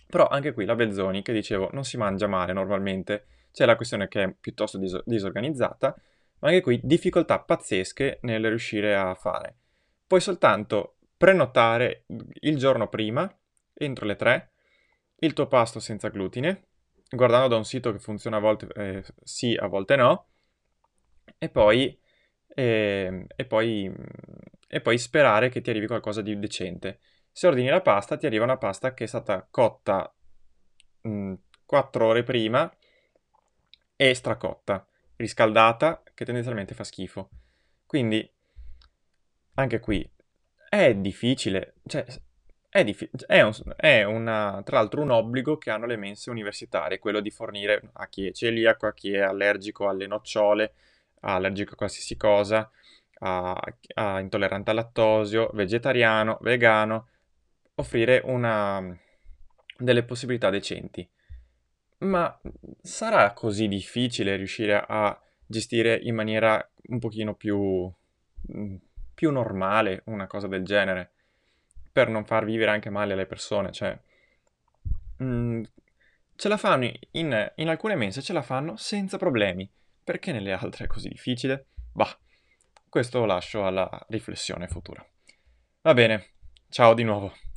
Però 0.07 0.29
anche 0.29 0.53
qui 0.53 0.65
la 0.65 0.77
Belzoni, 0.77 1.23
che 1.23 1.33
dicevo, 1.33 1.69
non 1.73 1.83
si 1.83 1.97
mangia 1.97 2.29
male 2.29 2.53
normalmente, 2.53 3.27
c'è 3.51 3.67
la 3.67 3.75
questione 3.75 4.07
che 4.07 4.23
è 4.23 4.33
piuttosto 4.41 4.79
dis- 4.79 5.03
disorganizzata, 5.05 5.97
ma 6.39 6.49
anche 6.49 6.61
qui 6.61 6.79
difficoltà 6.81 7.41
pazzesche 7.41 8.21
nel 8.23 8.47
riuscire 8.47 8.95
a 8.95 9.13
fare. 9.17 9.57
Puoi 10.07 10.21
soltanto 10.21 10.99
prenotare 11.23 12.05
il 12.41 12.57
giorno 12.59 12.89
prima, 12.89 13.33
entro 13.75 14.07
le 14.07 14.17
3, 14.17 14.51
il 15.21 15.35
tuo 15.35 15.47
pasto 15.47 15.79
senza 15.79 16.09
glutine, 16.09 16.71
guardando 17.09 17.47
da 17.47 17.57
un 17.57 17.65
sito 17.65 17.93
che 17.93 18.01
funziona 18.01 18.39
a 18.39 18.41
volte 18.41 18.67
eh, 18.75 19.05
sì, 19.23 19.55
a 19.55 19.69
volte 19.69 19.95
no, 19.95 20.31
e 21.39 21.49
poi, 21.49 21.97
eh, 22.49 23.25
e, 23.37 23.45
poi, 23.47 23.89
e 24.67 24.81
poi 24.81 24.99
sperare 24.99 25.49
che 25.49 25.61
ti 25.61 25.71
arrivi 25.71 25.87
qualcosa 25.87 26.23
di 26.23 26.37
decente. 26.37 26.99
Se 27.31 27.47
ordini 27.47 27.69
la 27.69 27.83
pasta, 27.83 28.17
ti 28.17 28.27
arriva 28.27 28.43
una 28.43 28.59
pasta 28.59 28.93
che 28.93 29.05
è 29.05 29.07
stata 29.07 29.47
cotta 29.49 30.13
mh, 31.03 31.35
4 31.65 32.05
ore 32.05 32.25
prima 32.25 32.69
e 33.95 34.13
stracotta, 34.13 34.85
riscaldata, 35.15 36.03
che 36.15 36.25
tendenzialmente 36.25 36.75
fa 36.75 36.83
schifo. 36.83 37.31
Quindi, 37.87 38.29
anche 39.55 39.79
qui, 39.79 40.12
è 40.75 40.95
difficile, 40.95 41.75
cioè, 41.87 42.03
è, 42.71 42.83
diffi- 42.83 43.11
è, 43.27 43.43
un, 43.43 43.53
è 43.77 44.05
una, 44.05 44.63
tra 44.65 44.79
l'altro 44.79 45.03
un 45.03 45.11
obbligo 45.11 45.59
che 45.59 45.69
hanno 45.69 45.85
le 45.85 45.99
mense 45.99 46.31
universitarie, 46.31 46.99
quello 46.99 47.21
di 47.21 47.31
fornire 47.31 47.91
a 47.93 48.09
chi 48.09 48.29
è 48.29 48.33
celiaco, 48.33 48.87
a 48.87 48.95
chi 48.95 49.13
è 49.13 49.21
allergico 49.21 49.87
alle 49.87 50.07
nocciole, 50.07 50.73
allergico 51.21 51.75
a 51.75 51.77
qualsiasi 51.77 52.17
cosa, 52.17 52.71
a, 53.19 53.63
a 53.95 54.21
intollerante 54.21 54.71
al 54.71 54.77
lattosio, 54.77 55.51
vegetariano, 55.53 56.39
vegano, 56.41 57.09
offrire 57.75 58.23
una, 58.25 58.99
delle 59.77 60.05
possibilità 60.05 60.49
decenti. 60.49 61.07
Ma 61.99 62.41
sarà 62.81 63.35
così 63.35 63.69
difficile 63.69 64.37
riuscire 64.37 64.83
a 64.89 65.21
gestire 65.45 65.97
in 66.03 66.15
maniera 66.15 66.67
un 66.85 66.99
pochino 66.99 67.35
più, 67.35 67.93
più 69.15 69.31
normale 69.31 70.03
una 70.07 70.27
cosa 70.27 70.47
del 70.47 70.65
genere, 70.65 71.13
per 71.93 72.09
non 72.09 72.25
far 72.25 72.45
vivere 72.45 72.71
anche 72.71 72.91
male 72.91 73.13
alle 73.13 73.27
persone, 73.27 73.73
cioè... 73.73 73.99
Mh, 75.19 75.63
ce 76.35 76.49
la 76.49 76.57
fanno 76.57 76.91
in, 77.13 77.53
in 77.57 77.69
alcune 77.69 77.95
mense, 77.95 78.23
ce 78.23 78.33
la 78.33 78.43
fanno 78.43 78.77
senza 78.77 79.19
problemi. 79.19 79.71
Perché 80.05 80.33
nelle 80.33 80.53
altre 80.53 80.85
è 80.85 80.89
così 80.89 81.09
difficile? 81.09 81.67
Bah, 81.93 82.19
questo 82.89 83.21
lo 83.21 83.27
lascio 83.27 83.65
alla 83.65 83.89
riflessione 84.09 84.67
futura. 84.67 85.07
Va 85.83 85.95
bene, 85.95 86.33
ciao 86.69 86.95
di 86.95 87.05
nuovo. 87.05 87.33